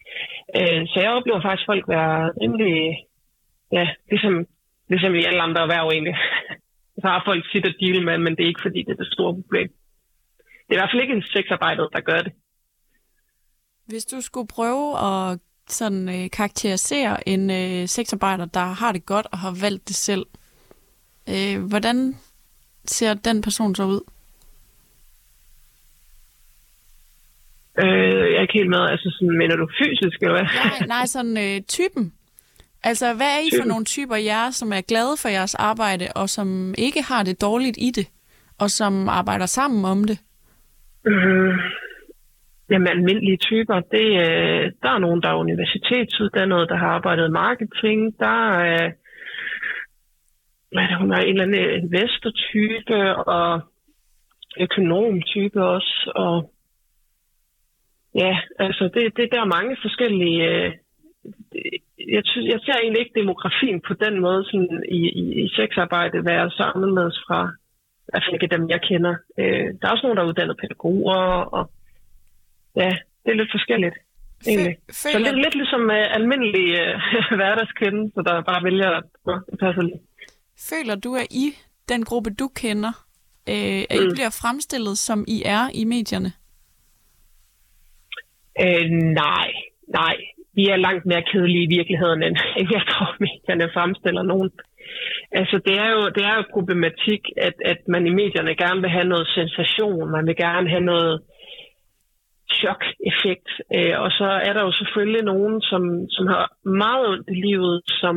Øh, 0.58 0.82
så 0.92 0.98
jeg 1.04 1.12
oplever 1.18 1.42
faktisk 1.42 1.66
folk 1.72 1.86
være 1.88 2.18
rimelig, 2.42 2.76
ja, 3.78 3.86
ligesom, 4.12 4.34
ligesom 4.92 5.16
i 5.16 5.24
alle 5.30 5.42
andre 5.48 5.62
erhverv 5.62 5.88
egentlig. 5.96 6.18
Så 7.02 7.08
har 7.08 7.22
folk 7.26 7.44
sit 7.52 7.66
at 7.66 7.76
deal 7.82 8.06
med, 8.06 8.18
men 8.18 8.32
det 8.36 8.44
er 8.44 8.52
ikke 8.52 8.66
fordi, 8.68 8.80
det 8.84 8.92
er 8.92 9.04
det 9.04 9.14
store 9.14 9.34
problem. 9.42 9.68
Det 10.66 10.72
er 10.72 10.78
i 10.78 10.82
hvert 10.82 10.92
fald 10.92 11.02
ikke 11.02 11.14
en 11.14 11.30
sexarbejdet, 11.34 11.88
der 11.94 12.00
gør 12.00 12.22
det. 12.26 12.34
Hvis 13.86 14.06
du 14.06 14.22
skulle 14.22 14.48
prøve 14.48 14.88
at 15.10 15.40
sådan, 15.70 16.10
øh, 16.10 16.30
karakterisere 16.30 17.30
en 17.30 17.52
øh, 17.52 17.88
sexarbejder, 17.88 18.46
der 18.46 18.66
har 18.66 18.92
det 18.92 19.06
godt 19.06 19.28
og 19.32 19.38
har 19.38 19.58
valgt 19.62 19.88
det 19.88 19.96
selv, 19.96 20.26
øh, 21.30 21.64
hvordan 21.64 22.16
ser 22.86 23.14
den 23.14 23.42
person 23.42 23.76
så 23.76 23.84
ud? 23.84 24.02
Øh, 27.80 28.32
jeg 28.32 28.38
er 28.38 28.42
ikke 28.42 28.54
helt 28.54 28.70
med. 28.70 28.90
Altså, 28.90 29.18
sådan, 29.20 29.38
mener 29.38 29.56
du 29.56 29.68
fysisk, 29.82 30.18
eller 30.22 30.34
hvad? 30.34 30.48
Nej, 30.64 30.88
nej 30.88 31.06
sådan 31.06 31.38
øh, 31.38 31.62
typen. 31.62 32.14
Altså, 32.84 33.14
hvad 33.14 33.28
er 33.28 33.40
I 33.40 33.50
for 33.60 33.68
nogle 33.68 33.86
typer 33.86 34.16
jer, 34.16 34.52
som 34.52 34.74
er 34.74 34.82
glade 34.82 35.16
for 35.22 35.30
jeres 35.30 35.56
arbejde, 35.56 36.08
og 36.16 36.30
som 36.30 36.74
ikke 36.78 37.02
har 37.02 37.24
det 37.24 37.42
dårligt 37.42 37.78
i 37.78 37.92
det, 37.96 38.08
og 38.58 38.72
som 38.72 39.10
arbejder 39.10 39.46
sammen 39.46 39.86
om 39.86 40.04
det? 40.04 40.18
Øh, 41.08 41.54
Jamen, 42.70 42.88
almindelige 42.88 43.38
typer, 43.38 43.80
det, 43.80 44.08
øh, 44.26 44.72
der 44.84 44.90
er 44.90 45.00
nogen, 45.00 45.22
der 45.22 45.30
er 45.30 45.44
universitetsuddannede, 45.46 46.68
der 46.68 46.76
har 46.76 46.88
arbejdet 46.88 47.32
marketing. 47.32 48.20
Der 48.20 48.60
er, 48.60 48.92
hvad 50.72 50.84
er 50.84 50.88
det, 50.88 50.98
hun 50.98 51.12
er 51.12 51.18
en 51.18 51.30
eller 51.30 51.44
anden 51.44 51.66
øh, 51.66 51.78
investortype 51.84 53.16
og 53.16 53.62
økonomtype 54.60 55.64
også. 55.66 56.12
Og 56.16 56.54
ja, 58.16 58.40
altså 58.60 58.84
det, 58.94 59.18
det 59.18 59.30
der 59.32 59.42
er 59.42 59.56
mange 59.58 59.78
forskellige... 59.82 60.44
Øh, 60.50 60.72
jeg, 62.16 62.22
synes, 62.26 62.48
jeg 62.54 62.60
ser 62.66 62.74
egentlig 62.82 63.00
ikke 63.02 63.20
demografien 63.20 63.82
på 63.88 63.94
den 63.94 64.20
måde 64.20 64.46
sådan 64.46 64.84
i, 64.90 65.02
i, 65.22 65.44
i 65.44 65.48
sexarbejde 65.48 66.26
være 66.26 66.50
så 66.50 66.64
anderledes 66.76 67.18
fra, 67.28 67.40
i 68.06 68.10
hvert 68.10 68.24
fald 68.26 68.34
ikke 68.42 68.56
dem, 68.56 68.70
jeg 68.70 68.82
kender. 68.82 69.16
Øh, 69.40 69.68
der 69.78 69.88
er 69.88 69.92
også 69.92 70.04
nogen, 70.04 70.18
der 70.18 70.24
er 70.24 70.28
uddannet 70.28 70.58
pædagoger, 70.62 71.22
og 71.58 71.72
ja, 72.76 72.92
det 73.24 73.30
er 73.32 73.38
lidt 73.42 73.52
forskelligt. 73.58 73.96
Egentlig. 74.48 74.76
Føler... 75.04 75.14
Så 75.14 75.20
lidt, 75.20 75.40
lidt 75.46 75.56
ligesom 75.56 75.82
uh, 75.82 76.16
almindelig 76.18 76.66
uh, 76.82 77.36
hverdagskende, 77.40 78.12
så 78.16 78.20
der 78.28 78.44
bare 78.52 78.64
vælger 78.64 78.90
at 78.98 79.04
passe 79.60 79.82
lige. 79.82 80.00
Føler 80.70 80.96
du, 80.96 81.16
at 81.16 81.28
I, 81.32 81.46
den 81.90 82.06
gruppe 82.06 82.30
du 82.30 82.48
kender, 82.48 82.94
øh, 83.50 83.82
at 83.94 84.00
I 84.06 84.08
mm. 84.08 84.16
bliver 84.18 84.40
fremstillet, 84.42 84.98
som 84.98 85.26
I 85.28 85.38
er 85.46 85.64
i 85.74 85.84
medierne? 85.84 86.32
Øh, 88.64 88.86
nej, 89.24 89.50
nej. 89.88 90.16
Vi 90.56 90.64
er 90.74 90.76
langt 90.76 91.06
mere 91.06 91.24
kedelige 91.32 91.64
i 91.64 91.76
virkeligheden, 91.78 92.24
end 92.24 92.38
jeg 92.78 92.84
tror, 92.90 93.16
medierne 93.26 93.74
fremstiller 93.74 94.24
nogen. 94.24 94.50
Altså, 95.32 95.58
det 95.66 95.76
er 95.86 95.90
jo, 95.96 96.02
det 96.16 96.24
er 96.30 96.36
jo 96.36 96.44
problematik, 96.54 97.22
at, 97.38 97.54
at 97.66 97.80
man 97.88 98.08
i 98.08 98.14
medierne 98.22 98.56
gerne 98.56 98.82
vil 98.82 98.90
have 98.90 99.08
noget 99.14 99.28
sensation, 99.28 100.12
man 100.12 100.28
vil 100.28 100.36
gerne 100.36 100.70
have 100.70 100.86
noget 100.94 101.22
chok-effekt. 102.60 103.50
Øh, 103.76 103.96
og 104.04 104.10
så 104.20 104.28
er 104.48 104.54
der 104.54 104.62
jo 104.68 104.72
selvfølgelig 104.72 105.24
nogen, 105.32 105.62
som, 105.62 105.84
som 106.16 106.26
har 106.34 106.46
meget 106.84 107.04
ondt 107.12 107.28
i 107.36 107.38
livet, 107.48 107.82
som 108.02 108.16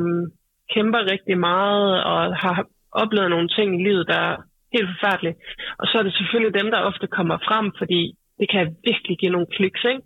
kæmper 0.74 1.10
rigtig 1.12 1.38
meget 1.38 2.04
og 2.04 2.36
har 2.44 2.66
oplevet 3.02 3.30
nogle 3.30 3.48
ting 3.56 3.68
i 3.74 3.84
livet, 3.88 4.04
der 4.12 4.18
er 4.30 4.36
helt 4.74 4.88
forfærdelige. 4.92 5.36
Og 5.80 5.86
så 5.86 5.94
er 5.98 6.02
det 6.02 6.14
selvfølgelig 6.18 6.54
dem, 6.60 6.68
der 6.70 6.88
ofte 6.90 7.06
kommer 7.06 7.36
frem, 7.48 7.66
fordi 7.80 8.02
det 8.40 8.48
kan 8.50 8.76
virkelig 8.88 9.16
give 9.18 9.32
nogle 9.32 9.52
kliks, 9.56 9.82
ikke? 9.92 10.02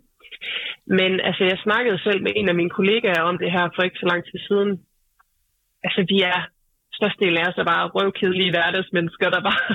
Men 0.99 1.11
altså, 1.27 1.43
jeg 1.43 1.57
snakkede 1.63 2.03
selv 2.03 2.21
med 2.21 2.31
en 2.35 2.49
af 2.49 2.55
mine 2.55 2.75
kollegaer 2.77 3.21
om 3.21 3.37
det 3.37 3.51
her 3.51 3.65
for 3.75 3.81
ikke 3.83 4.01
så 4.01 4.07
lang 4.11 4.21
tid 4.23 4.39
siden. 4.47 4.71
Altså, 5.85 6.01
vi 6.11 6.17
er 6.33 6.39
størstedelen 6.97 7.37
af 7.37 7.49
os 7.49 7.57
er 7.57 7.71
bare 7.73 7.91
røvkedelige 7.95 8.53
hverdagsmennesker, 8.53 9.29
der 9.29 9.47
bare 9.49 9.65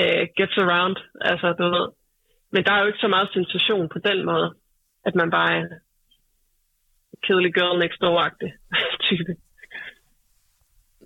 uh, 0.00 0.22
gets 0.38 0.56
around. 0.64 0.96
Altså, 1.30 1.46
du 1.58 1.64
ved, 1.74 1.86
men 2.52 2.64
der 2.64 2.72
er 2.72 2.80
jo 2.80 2.86
ikke 2.86 2.98
så 2.98 3.08
meget 3.08 3.28
sensation 3.32 3.88
på 3.88 3.98
den 3.98 4.24
måde, 4.24 4.54
at 5.04 5.14
man 5.14 5.30
bare 5.30 5.52
er 5.58 5.66
kedelig 7.24 7.54
girl 7.54 7.78
next 7.78 8.00
door-agtig 8.04 8.52
type. 9.08 9.32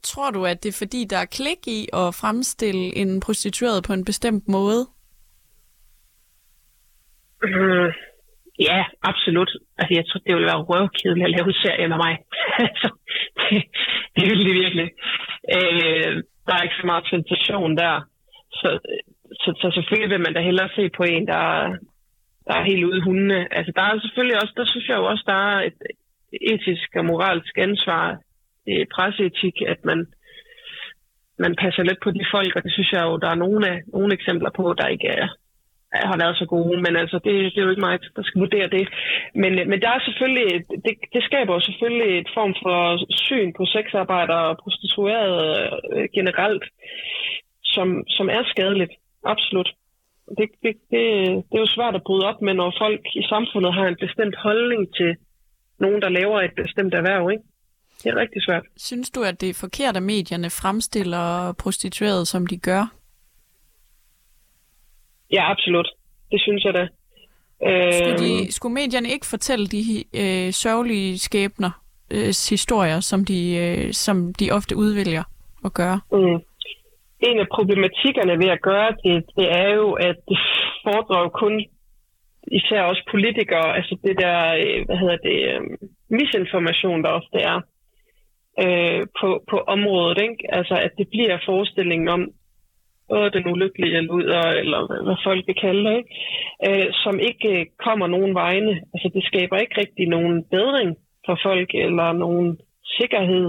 Tror 0.03 0.31
du, 0.31 0.45
at 0.47 0.63
det 0.63 0.69
er 0.69 0.79
fordi, 0.85 1.05
der 1.11 1.17
er 1.17 1.35
klik 1.39 1.63
i 1.67 1.81
at 1.93 2.15
fremstille 2.21 2.97
en 2.97 3.21
prostitueret 3.21 3.85
på 3.85 3.93
en 3.93 4.05
bestemt 4.05 4.49
måde? 4.49 4.83
Mm, 7.43 7.91
ja, 8.69 8.85
absolut. 9.03 9.51
Altså, 9.79 9.93
jeg 9.99 10.05
tror, 10.07 10.21
det 10.27 10.35
ville 10.35 10.51
være 10.53 10.67
røvkedeligt 10.71 11.27
at 11.27 11.35
lave 11.37 11.49
en 11.49 11.63
serie 11.65 11.89
med 11.89 11.97
mig. 11.97 12.15
altså, 12.69 12.89
det, 13.41 13.63
det 14.17 14.25
ville 14.31 14.45
det 14.49 14.55
virkelig. 14.63 14.89
Øh, 15.57 16.13
der 16.47 16.53
er 16.55 16.63
ikke 16.63 16.81
så 16.81 16.87
meget 16.87 17.05
sensation 17.15 17.77
der. 17.77 17.95
Så 18.61 18.69
så, 19.33 19.51
så 19.63 19.71
selvfølgelig 19.75 20.11
vil 20.11 20.21
man 20.21 20.35
da 20.35 20.41
hellere 20.41 20.69
se 20.77 20.91
på 20.97 21.03
en, 21.03 21.27
der, 21.27 21.45
der 22.47 22.55
er 22.55 22.65
helt 22.71 22.85
ude 22.85 22.99
i 22.99 23.07
hundene. 23.09 23.55
Altså, 23.57 23.73
der 23.77 23.83
er 23.83 24.01
selvfølgelig 24.01 24.37
også, 24.43 24.55
der 24.57 24.67
synes 24.67 24.89
jeg 24.89 24.97
jo 24.97 25.05
også, 25.05 25.25
der 25.27 25.39
er 25.51 25.61
et 25.69 25.79
etisk 26.53 26.89
og 26.97 27.05
moralsk 27.05 27.59
ansvar, 27.59 28.19
i 28.67 28.85
presseetik, 28.95 29.57
at 29.67 29.85
man, 29.85 30.07
man 31.39 31.55
passer 31.63 31.83
lidt 31.83 32.01
på 32.03 32.11
de 32.11 32.25
folk, 32.31 32.57
og 32.57 32.63
det 32.63 32.73
synes 32.73 32.93
jeg 32.93 33.03
jo, 33.03 33.17
der 33.19 33.31
er 33.31 33.43
nogle, 33.45 33.69
af, 33.71 33.79
nogle 33.87 34.15
eksempler 34.15 34.51
på, 34.51 34.75
der 34.79 34.87
ikke 34.87 35.09
er, 35.09 35.29
har 35.93 36.19
været 36.23 36.37
så 36.37 36.47
gode, 36.47 36.83
men 36.83 36.97
altså, 36.97 37.17
det, 37.25 37.35
det 37.53 37.59
er 37.59 37.67
jo 37.67 37.71
ikke 37.71 37.87
mig, 37.89 37.99
der 38.17 38.23
skal 38.23 38.41
vurdere 38.41 38.69
det. 38.77 38.89
Men, 39.35 39.59
øh, 39.59 39.67
men 39.71 39.81
der 39.83 39.91
er 39.91 40.01
selvfølgelig, 40.05 40.49
det, 40.85 40.95
det 41.15 41.23
skaber 41.25 41.55
jo 41.55 41.61
selvfølgelig 41.61 42.19
et 42.19 42.31
form 42.35 42.55
for 42.63 42.79
syn 43.27 43.53
på 43.57 43.65
sexarbejdere 43.67 44.45
og 44.51 44.59
prostituerede 44.63 45.71
øh, 45.95 46.09
generelt, 46.15 46.65
som, 47.65 47.89
som 48.09 48.29
er 48.29 48.43
skadeligt. 48.53 48.93
Absolut. 49.25 49.75
Det, 50.29 50.49
det, 50.63 50.75
det, 50.91 51.03
det 51.49 51.57
er 51.59 51.65
jo 51.67 51.67
svært 51.67 51.95
at 51.95 52.03
bryde 52.07 52.27
op 52.27 52.43
med, 52.43 52.55
når 52.55 52.75
folk 52.79 53.01
i 53.15 53.23
samfundet 53.23 53.75
har 53.75 53.87
en 53.87 53.97
bestemt 54.01 54.37
holdning 54.37 54.95
til 54.95 55.17
nogen, 55.79 56.03
der 56.03 56.09
laver 56.09 56.41
et 56.41 56.55
bestemt 56.57 56.95
erhverv. 56.95 57.31
Ikke? 57.31 57.45
Det 58.03 58.11
er 58.11 58.17
rigtig 58.17 58.43
svært. 58.43 58.63
Synes 58.77 59.11
du, 59.11 59.23
at 59.23 59.41
det 59.41 59.49
er 59.49 59.55
forkert, 59.55 59.97
at 59.97 60.03
medierne 60.03 60.51
fremstiller 60.51 61.53
prostituerede, 61.53 62.27
som 62.27 62.47
de 62.47 62.59
gør? 62.59 62.93
Ja, 65.33 65.51
absolut. 65.51 65.89
Det 66.33 66.41
synes 66.41 66.65
jeg 66.65 66.75
da. 66.75 66.89
Skulle, 67.93 68.19
de, 68.19 68.53
skulle 68.53 68.75
medierne 68.75 69.09
ikke 69.09 69.27
fortælle 69.27 69.67
de 69.67 70.05
øh, 70.15 70.53
sørgelige 70.53 71.19
skæbner, 71.19 71.71
øh, 72.11 72.27
historier, 72.27 73.01
som 73.01 73.25
de, 73.25 73.57
øh, 73.57 73.93
som 73.93 74.35
de 74.35 74.51
ofte 74.51 74.77
udvælger 74.77 75.23
at 75.65 75.75
gøre? 75.75 76.01
Mm 76.13 76.41
en 77.29 77.39
af 77.39 77.49
problematikkerne 77.57 78.39
ved 78.43 78.51
at 78.57 78.63
gøre 78.63 78.91
det, 79.05 79.25
det 79.37 79.47
er 79.61 79.69
jo, 79.75 79.93
at 79.93 80.17
det 80.29 80.39
foredrager 80.85 81.29
kun 81.29 81.65
især 82.53 82.83
også 82.83 83.03
politikere, 83.11 83.77
altså 83.77 83.97
det 84.05 84.19
der, 84.19 84.39
øh, 84.55 84.85
hvad 84.87 84.97
hedder 84.97 85.17
det, 85.17 85.39
øhm, 85.55 85.77
misinformation, 86.11 87.03
der 87.05 87.11
ofte 87.11 87.39
er 87.53 87.61
øh, 88.63 89.07
på, 89.21 89.45
på 89.51 89.57
området, 89.67 90.19
ikke? 90.23 90.55
Altså 90.55 90.75
at 90.75 90.93
det 90.99 91.09
bliver 91.09 91.39
forestillingen 91.45 92.09
om, 92.09 92.31
åh, 93.11 93.31
den 93.33 93.47
ulykkelige 93.53 94.01
luder, 94.01 94.47
eller 94.63 95.05
hvad 95.05 95.17
folk 95.25 95.47
vil 95.47 95.55
kalde 95.55 95.85
det, 95.91 95.97
ikke? 95.97 96.13
Øh, 96.67 96.93
som 96.93 97.19
ikke 97.19 97.49
øh, 97.61 97.67
kommer 97.79 98.07
nogen 98.07 98.35
vegne. 98.35 98.81
Altså 98.95 99.11
det 99.15 99.25
skaber 99.25 99.57
ikke 99.57 99.81
rigtig 99.81 100.09
nogen 100.09 100.45
bedring 100.51 100.97
for 101.27 101.39
folk, 101.43 101.71
eller 101.75 102.13
nogen 102.13 102.59
sikkerhed 102.99 103.47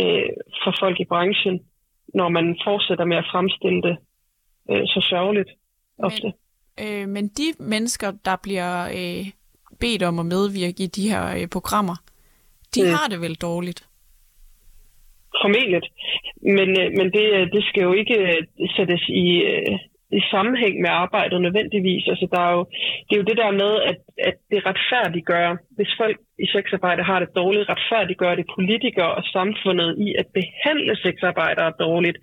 øh, 0.00 0.28
for 0.64 0.74
folk 0.80 1.00
i 1.00 1.04
branchen 1.04 1.60
når 2.14 2.28
man 2.28 2.58
fortsætter 2.64 3.04
med 3.04 3.16
at 3.16 3.28
fremstille 3.32 3.82
det 3.82 3.96
øh, 4.70 4.86
så 4.86 5.06
sørgeligt 5.10 5.50
ofte. 5.98 6.32
Men, 6.78 6.86
øh, 6.86 7.08
men 7.08 7.28
de 7.28 7.52
mennesker, 7.58 8.10
der 8.24 8.36
bliver 8.42 8.84
øh, 8.84 9.26
bedt 9.80 10.02
om 10.02 10.18
at 10.18 10.26
medvirke 10.26 10.82
i 10.82 10.86
de 10.86 11.10
her 11.10 11.40
øh, 11.40 11.48
programmer, 11.48 11.96
de 12.74 12.82
mm. 12.82 12.88
har 12.88 13.08
det 13.08 13.20
vel 13.20 13.34
dårligt? 13.34 13.88
Formentlig. 15.42 15.82
Men, 16.42 16.68
øh, 16.80 16.88
men 16.98 17.06
det, 17.12 17.52
det 17.52 17.64
skal 17.64 17.82
jo 17.82 17.92
ikke 17.92 18.16
øh, 18.18 18.68
sættes 18.76 19.02
i, 19.08 19.28
øh, 19.50 19.78
i 20.12 20.20
sammenhæng 20.30 20.74
med 20.84 20.90
arbejdet 21.04 21.38
nødvendigvis. 21.42 22.04
Altså, 22.12 22.26
der 22.34 22.40
er 22.48 22.52
jo, 22.58 22.64
det 23.06 23.12
er 23.14 23.20
jo 23.22 23.28
det 23.30 23.36
der 23.42 23.50
med, 23.62 23.72
at, 23.90 23.98
at 24.28 24.36
det 24.50 24.66
retfærdiggør, 24.68 25.56
hvis 25.76 25.92
folk 26.00 26.18
i 26.44 26.46
sexarbejde 26.54 27.02
har 27.10 27.18
det 27.20 27.30
dårligt, 27.40 27.68
retfærdiggør 27.68 28.34
det 28.34 28.46
politikere 28.56 29.14
og 29.18 29.22
samfundet 29.36 29.90
i 30.06 30.08
at 30.20 30.26
behandle 30.38 30.94
sexarbejdere 30.96 31.72
dårligt 31.84 32.18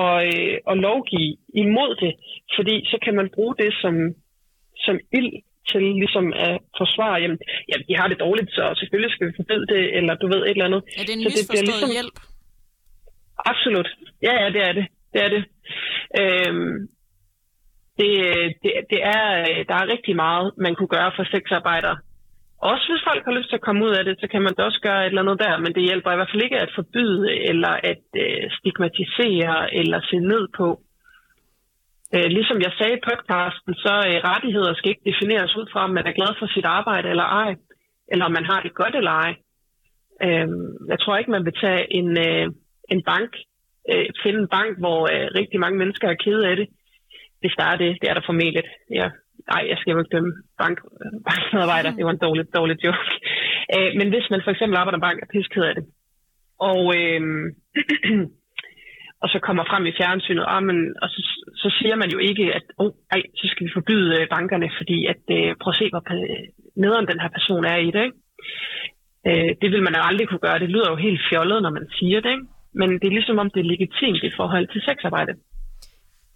og, 0.00 0.14
øh, 0.26 0.56
og 0.70 0.76
lovgive 0.76 1.36
imod 1.54 1.92
det. 2.02 2.12
Fordi 2.56 2.76
så 2.90 2.96
kan 3.04 3.14
man 3.14 3.28
bruge 3.34 3.54
det 3.62 3.72
som, 3.82 3.94
som 4.86 4.96
ild 5.18 5.32
til 5.70 5.82
ligesom 6.02 6.26
at 6.46 6.58
forsvare, 6.80 7.16
jamen, 7.22 7.38
jamen, 7.70 7.86
de 7.88 7.96
har 8.00 8.08
det 8.08 8.18
dårligt, 8.20 8.50
så 8.56 8.62
selvfølgelig 8.80 9.12
skal 9.12 9.26
vi 9.28 9.32
forbyde 9.40 9.66
det, 9.74 9.96
eller 9.98 10.14
du 10.14 10.26
ved 10.32 10.42
et 10.42 10.50
eller 10.50 10.68
andet. 10.70 10.82
Er 11.00 11.04
det 11.06 11.14
en 11.14 11.22
så 11.22 11.28
misforstået 11.28 11.58
det 11.58 11.66
ligesom... 11.66 11.96
hjælp? 11.98 12.16
Absolut. 13.52 13.88
Ja, 14.26 14.32
ja, 14.42 14.48
det 14.56 14.62
er 14.68 14.72
det. 14.78 14.86
Det 15.12 15.20
er 15.26 15.30
det. 15.36 15.42
Øhm, 16.20 16.88
det, 18.00 18.12
øh, 18.28 18.46
det, 18.62 18.72
det 18.92 19.00
er, 19.16 19.24
øh, 19.40 19.60
der 19.68 19.76
er 19.82 19.92
rigtig 19.94 20.14
meget, 20.24 20.46
man 20.66 20.74
kunne 20.74 20.94
gøre 20.96 21.12
for 21.16 21.24
sexarbejdere. 21.24 21.98
Også 22.70 22.84
hvis 22.88 23.06
folk 23.08 23.22
har 23.24 23.36
lyst 23.38 23.48
til 23.48 23.60
at 23.60 23.66
komme 23.66 23.84
ud 23.86 23.92
af 23.98 24.04
det, 24.04 24.14
så 24.20 24.26
kan 24.32 24.42
man 24.42 24.54
da 24.54 24.62
også 24.62 24.80
gøre 24.88 25.00
et 25.02 25.10
eller 25.10 25.22
andet 25.22 25.40
der, 25.44 25.54
men 25.64 25.72
det 25.74 25.82
hjælper 25.88 26.12
i 26.12 26.16
hvert 26.16 26.32
fald 26.32 26.46
ikke 26.46 26.60
at 26.64 26.76
forbyde, 26.78 27.24
eller 27.50 27.72
at 27.90 28.04
øh, 28.24 28.44
stigmatisere, 28.56 29.74
eller 29.80 29.98
se 30.10 30.16
ned 30.32 30.44
på. 30.58 30.68
Øh, 32.14 32.28
ligesom 32.36 32.58
jeg 32.66 32.72
sagde 32.78 32.96
i 32.96 33.06
podcasten, 33.10 33.74
så 33.84 33.94
øh, 34.08 34.16
rettigheder 34.30 34.74
skal 34.74 34.90
ikke 34.90 35.08
defineres 35.10 35.56
ud 35.56 35.66
fra, 35.72 35.84
om 35.84 35.90
man 35.98 36.06
er 36.06 36.18
glad 36.18 36.32
for 36.38 36.46
sit 36.46 36.64
arbejde 36.78 37.08
eller 37.08 37.28
ej, 37.42 37.50
eller 38.12 38.24
om 38.24 38.32
man 38.38 38.46
har 38.50 38.60
det 38.62 38.74
godt 38.74 38.94
eller 38.96 39.14
ej. 39.26 39.32
Øh, 40.26 40.48
jeg 40.92 40.98
tror 41.00 41.16
ikke, 41.16 41.30
man 41.36 41.44
vil 41.44 41.60
tage 41.64 41.82
en, 41.98 42.08
øh, 42.28 42.46
en 42.94 43.02
bank, 43.12 43.30
øh, 43.90 44.06
finde 44.22 44.40
en 44.40 44.52
bank, 44.58 44.72
hvor 44.82 45.00
øh, 45.14 45.26
rigtig 45.40 45.60
mange 45.60 45.78
mennesker 45.78 46.08
er 46.08 46.22
kede 46.24 46.48
af 46.50 46.56
det, 46.56 46.68
hvis 47.40 47.54
der 47.58 47.66
er 47.72 47.76
det, 47.82 47.90
det 48.00 48.10
er 48.10 48.14
der 48.14 48.28
formelt. 48.30 48.66
Ja, 48.98 49.08
nej, 49.52 49.62
jeg 49.70 49.76
skal 49.78 49.92
jo 49.92 49.98
ikke 49.98 50.14
dømme 50.16 50.32
bank, 50.62 50.76
øh, 51.02 51.12
bankmedarbejder. 51.28 51.90
Det 51.96 52.04
var 52.04 52.14
en 52.14 52.24
dårlig, 52.26 52.44
dårlig 52.58 52.76
joke. 52.84 53.04
Øh, 53.74 53.90
men 53.98 54.08
hvis 54.12 54.26
man 54.30 54.40
for 54.44 54.50
eksempel 54.50 54.76
arbejder 54.76 54.98
i 54.98 55.06
bank, 55.06 55.18
er 55.22 55.32
pisket 55.36 55.62
af 55.62 55.74
det. 55.74 55.84
Og, 56.70 56.82
øh, 56.98 57.20
og 59.22 59.28
så 59.32 59.38
kommer 59.46 59.64
frem 59.70 59.84
i 59.86 59.96
fjernsynet, 59.98 60.44
og, 60.46 60.62
men, 60.68 60.78
og 61.02 61.08
så, 61.14 61.20
så 61.62 61.68
siger 61.78 61.96
man 61.96 62.10
jo 62.14 62.18
ikke, 62.18 62.44
at 62.58 62.66
oh, 62.78 62.90
ej, 63.14 63.22
så 63.38 63.44
skal 63.50 63.66
vi 63.66 63.76
forbyde 63.78 64.10
øh, 64.20 64.28
bankerne, 64.34 64.68
fordi 64.78 64.98
at 65.12 65.22
øh, 65.38 65.50
prøv 65.60 65.70
at 65.72 65.80
se, 65.80 65.90
hvor 65.90 66.02
nederen 66.82 67.06
den 67.10 67.20
her 67.22 67.30
person 67.36 67.64
er 67.64 67.78
i 67.88 67.90
det. 67.96 68.04
Ikke? 68.06 68.18
Øh, 69.28 69.50
det 69.62 69.68
vil 69.72 69.82
man 69.86 69.94
jo 69.98 70.02
aldrig 70.08 70.28
kunne 70.28 70.46
gøre. 70.46 70.58
Det 70.58 70.70
lyder 70.74 70.90
jo 70.90 70.96
helt 71.06 71.20
fjollet, 71.30 71.62
når 71.62 71.72
man 71.78 71.86
siger 71.98 72.20
det. 72.20 72.32
Ikke? 72.36 72.46
Men 72.80 72.88
det 73.00 73.06
er 73.06 73.18
ligesom 73.18 73.38
om, 73.38 73.50
det 73.50 73.60
er 73.60 73.72
legitimt 73.74 74.22
i 74.22 74.36
forhold 74.38 74.66
til 74.72 74.80
sexarbejde. 74.88 75.32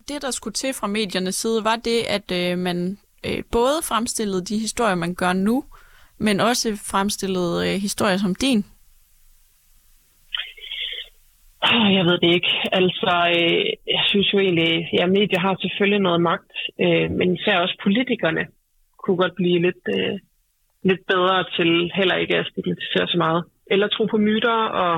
Det, 0.08 0.22
der 0.22 0.30
skulle 0.30 0.54
til 0.54 0.74
fra 0.74 0.86
mediernes 0.86 1.34
side, 1.34 1.64
var 1.64 1.76
det, 1.76 2.00
at 2.16 2.26
øh, 2.32 2.58
man 2.58 2.98
øh, 3.26 3.42
både 3.52 3.76
fremstillede 3.82 4.44
de 4.44 4.58
historier, 4.58 4.94
man 4.94 5.14
gør 5.14 5.32
nu, 5.32 5.64
men 6.18 6.40
også 6.40 6.68
fremstillede 6.92 7.56
øh, 7.68 7.80
historier 7.80 8.16
som 8.16 8.34
din. 8.34 8.64
Jeg 11.96 12.04
ved 12.08 12.18
det 12.18 12.34
ikke. 12.34 12.52
Altså, 12.72 13.12
øh, 13.38 13.64
jeg 13.96 14.04
synes 14.06 14.32
jo 14.32 14.38
egentlig, 14.38 14.88
ja, 14.98 15.06
medier 15.06 15.40
har 15.40 15.56
selvfølgelig 15.60 16.00
noget 16.00 16.20
magt, 16.20 16.52
øh, 16.80 17.10
men 17.10 17.36
især 17.36 17.58
også 17.58 17.76
politikerne 17.82 18.46
kunne 19.02 19.16
godt 19.16 19.34
blive 19.34 19.58
lidt, 19.66 19.84
øh, 19.96 20.18
lidt 20.82 21.02
bedre 21.06 21.44
til 21.56 21.90
heller 21.94 22.16
ikke 22.16 22.36
at 22.36 22.46
stigmatisere 22.46 23.06
så 23.08 23.16
meget. 23.16 23.44
Eller 23.66 23.88
tro 23.88 24.04
på 24.06 24.16
myter 24.16 24.58
og, 24.84 24.96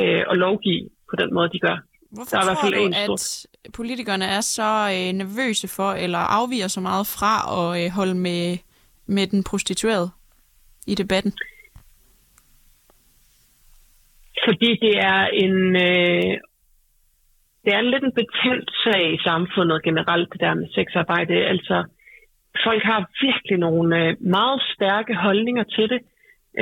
øh, 0.00 0.24
og 0.26 0.36
lovgive 0.36 0.88
på 1.10 1.16
den 1.16 1.34
måde, 1.34 1.48
de 1.52 1.58
gør. 1.58 1.87
Hvorfor 2.10 2.36
der 2.36 2.50
er 2.50 2.54
tror 2.54 2.70
du, 2.70 2.90
at 3.04 3.46
politikerne 3.74 4.24
er 4.24 4.40
så 4.40 4.70
øh, 4.94 5.12
nervøse 5.12 5.68
for, 5.68 5.90
eller 5.92 6.18
afviger 6.18 6.68
så 6.68 6.80
meget 6.80 7.06
fra 7.06 7.34
at 7.58 7.84
øh, 7.84 7.90
holde 7.90 8.14
med, 8.14 8.58
med 9.06 9.26
den 9.26 9.44
prostituerede 9.44 10.10
i 10.86 10.94
debatten? 10.94 11.32
Fordi 14.46 14.70
det 14.84 14.94
er 14.98 15.26
en... 15.44 15.76
Øh, 15.76 16.38
det 17.64 17.72
er 17.74 17.80
lidt 17.80 18.04
en 18.04 18.18
betændt 18.20 18.70
sag 18.84 19.14
i 19.14 19.18
samfundet 19.28 19.82
generelt, 19.82 20.32
det 20.32 20.40
der 20.40 20.54
med 20.54 20.68
sexarbejde. 20.68 21.34
Altså, 21.34 21.84
folk 22.64 22.82
har 22.82 23.10
virkelig 23.26 23.58
nogle 23.58 23.96
øh, 24.02 24.16
meget 24.20 24.62
stærke 24.74 25.14
holdninger 25.14 25.64
til 25.64 25.88
det. 25.92 26.00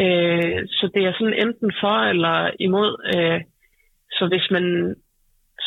Øh, 0.02 0.58
så 0.68 0.90
det 0.94 1.02
er 1.04 1.12
sådan 1.12 1.40
enten 1.46 1.72
for 1.80 1.96
eller 2.12 2.50
imod. 2.60 2.90
Øh, 3.14 3.40
så 4.10 4.26
hvis 4.26 4.46
man 4.50 4.94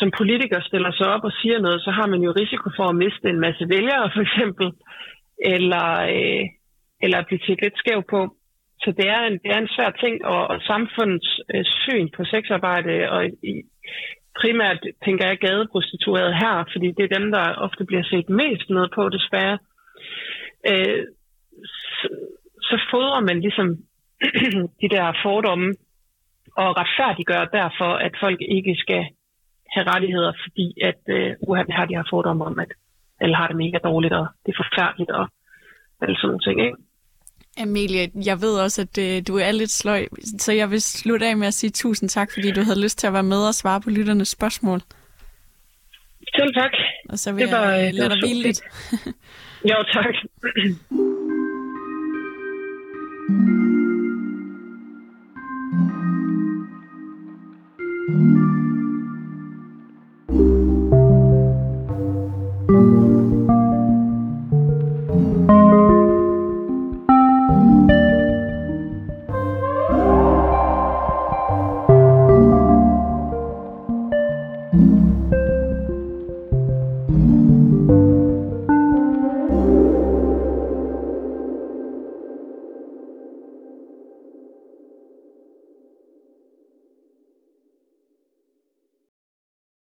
som 0.00 0.10
politiker 0.20 0.60
stiller 0.60 0.92
sig 0.92 1.06
op 1.14 1.24
og 1.28 1.32
siger 1.40 1.58
noget, 1.58 1.80
så 1.82 1.90
har 1.98 2.06
man 2.06 2.20
jo 2.26 2.30
risiko 2.42 2.66
for 2.76 2.86
at 2.88 3.00
miste 3.04 3.26
en 3.28 3.40
masse 3.46 3.64
vælgere, 3.74 4.10
for 4.14 4.22
eksempel, 4.26 4.66
eller, 5.54 5.86
øh, 6.16 6.44
eller 7.04 7.26
blive 7.28 7.42
til 7.42 7.58
lidt 7.62 7.78
skæv 7.78 8.00
på. 8.14 8.20
Så 8.82 8.90
det 8.98 9.06
er 9.16 9.22
en, 9.28 9.36
det 9.42 9.50
er 9.54 9.60
en 9.60 9.74
svær 9.74 9.90
ting, 9.90 10.14
og, 10.24 10.42
og 10.52 10.58
samfundets 10.70 11.30
øh, 11.54 11.64
syn 11.82 12.08
på 12.16 12.24
sexarbejde, 12.24 13.10
og 13.14 13.20
i, 13.52 13.54
primært 14.40 14.80
tænker 15.04 15.26
jeg 15.26 15.38
gadeprostituerede 15.38 16.34
her, 16.42 16.56
fordi 16.72 16.88
det 16.96 17.04
er 17.04 17.18
dem, 17.18 17.30
der 17.30 17.54
ofte 17.66 17.84
bliver 17.84 18.04
set 18.12 18.28
mest 18.28 18.70
ned 18.70 18.86
på, 18.94 19.02
desværre. 19.08 19.58
Øh, 20.70 21.02
så, 21.98 22.08
så 22.68 22.76
fodrer 22.90 23.20
man 23.20 23.40
ligesom 23.40 23.68
de 24.82 24.88
der 24.94 25.18
fordomme 25.24 25.68
og 26.56 26.68
retfærdiggør 26.80 27.44
derfor, 27.44 27.90
at 28.06 28.14
folk 28.20 28.40
ikke 28.40 28.74
skal 28.78 29.04
have 29.74 29.86
rettigheder, 29.92 30.32
fordi 30.44 30.66
at 30.90 31.02
øh, 31.16 31.30
uha, 31.48 31.62
har 31.70 31.86
de 31.86 31.96
her 31.98 32.06
fordomme 32.10 32.44
om, 32.44 32.58
at 32.58 32.70
alle 33.20 33.36
har 33.36 33.46
det 33.48 33.56
mega 33.56 33.78
dårligt, 33.84 34.14
og 34.14 34.26
det 34.46 34.52
er 34.52 34.62
forfærdeligt, 34.64 35.10
og 35.10 35.24
alle 36.02 36.16
sådan 36.16 36.28
nogle 36.28 36.44
ting, 36.46 36.60
ikke? 36.66 36.76
Amelie, 37.58 38.10
jeg 38.26 38.40
ved 38.40 38.54
også, 38.64 38.82
at 38.82 38.98
øh, 38.98 39.22
du 39.28 39.38
er 39.38 39.52
lidt 39.52 39.70
sløj, 39.70 40.06
så 40.38 40.52
jeg 40.52 40.70
vil 40.70 40.82
slutte 40.82 41.26
af 41.26 41.36
med 41.36 41.46
at 41.46 41.54
sige 41.54 41.70
tusind 41.70 42.08
tak, 42.08 42.28
fordi 42.32 42.50
du 42.52 42.62
havde 42.62 42.82
lyst 42.82 42.98
til 42.98 43.06
at 43.06 43.12
være 43.12 43.22
med 43.22 43.46
og 43.48 43.54
svare 43.54 43.80
på 43.80 43.90
lytternes 43.90 44.28
spørgsmål. 44.28 44.80
Selv 46.36 46.54
tak. 46.54 46.72
Og 47.08 47.18
så 47.18 47.32
vil 47.32 47.44
det 47.44 47.52
var, 47.52 47.70
jeg 47.70 47.94
lade 47.94 48.10
dig 48.10 48.18
hvile 48.20 48.42
lidt. 48.42 48.60
jo, 49.70 49.76
tak. 49.92 50.14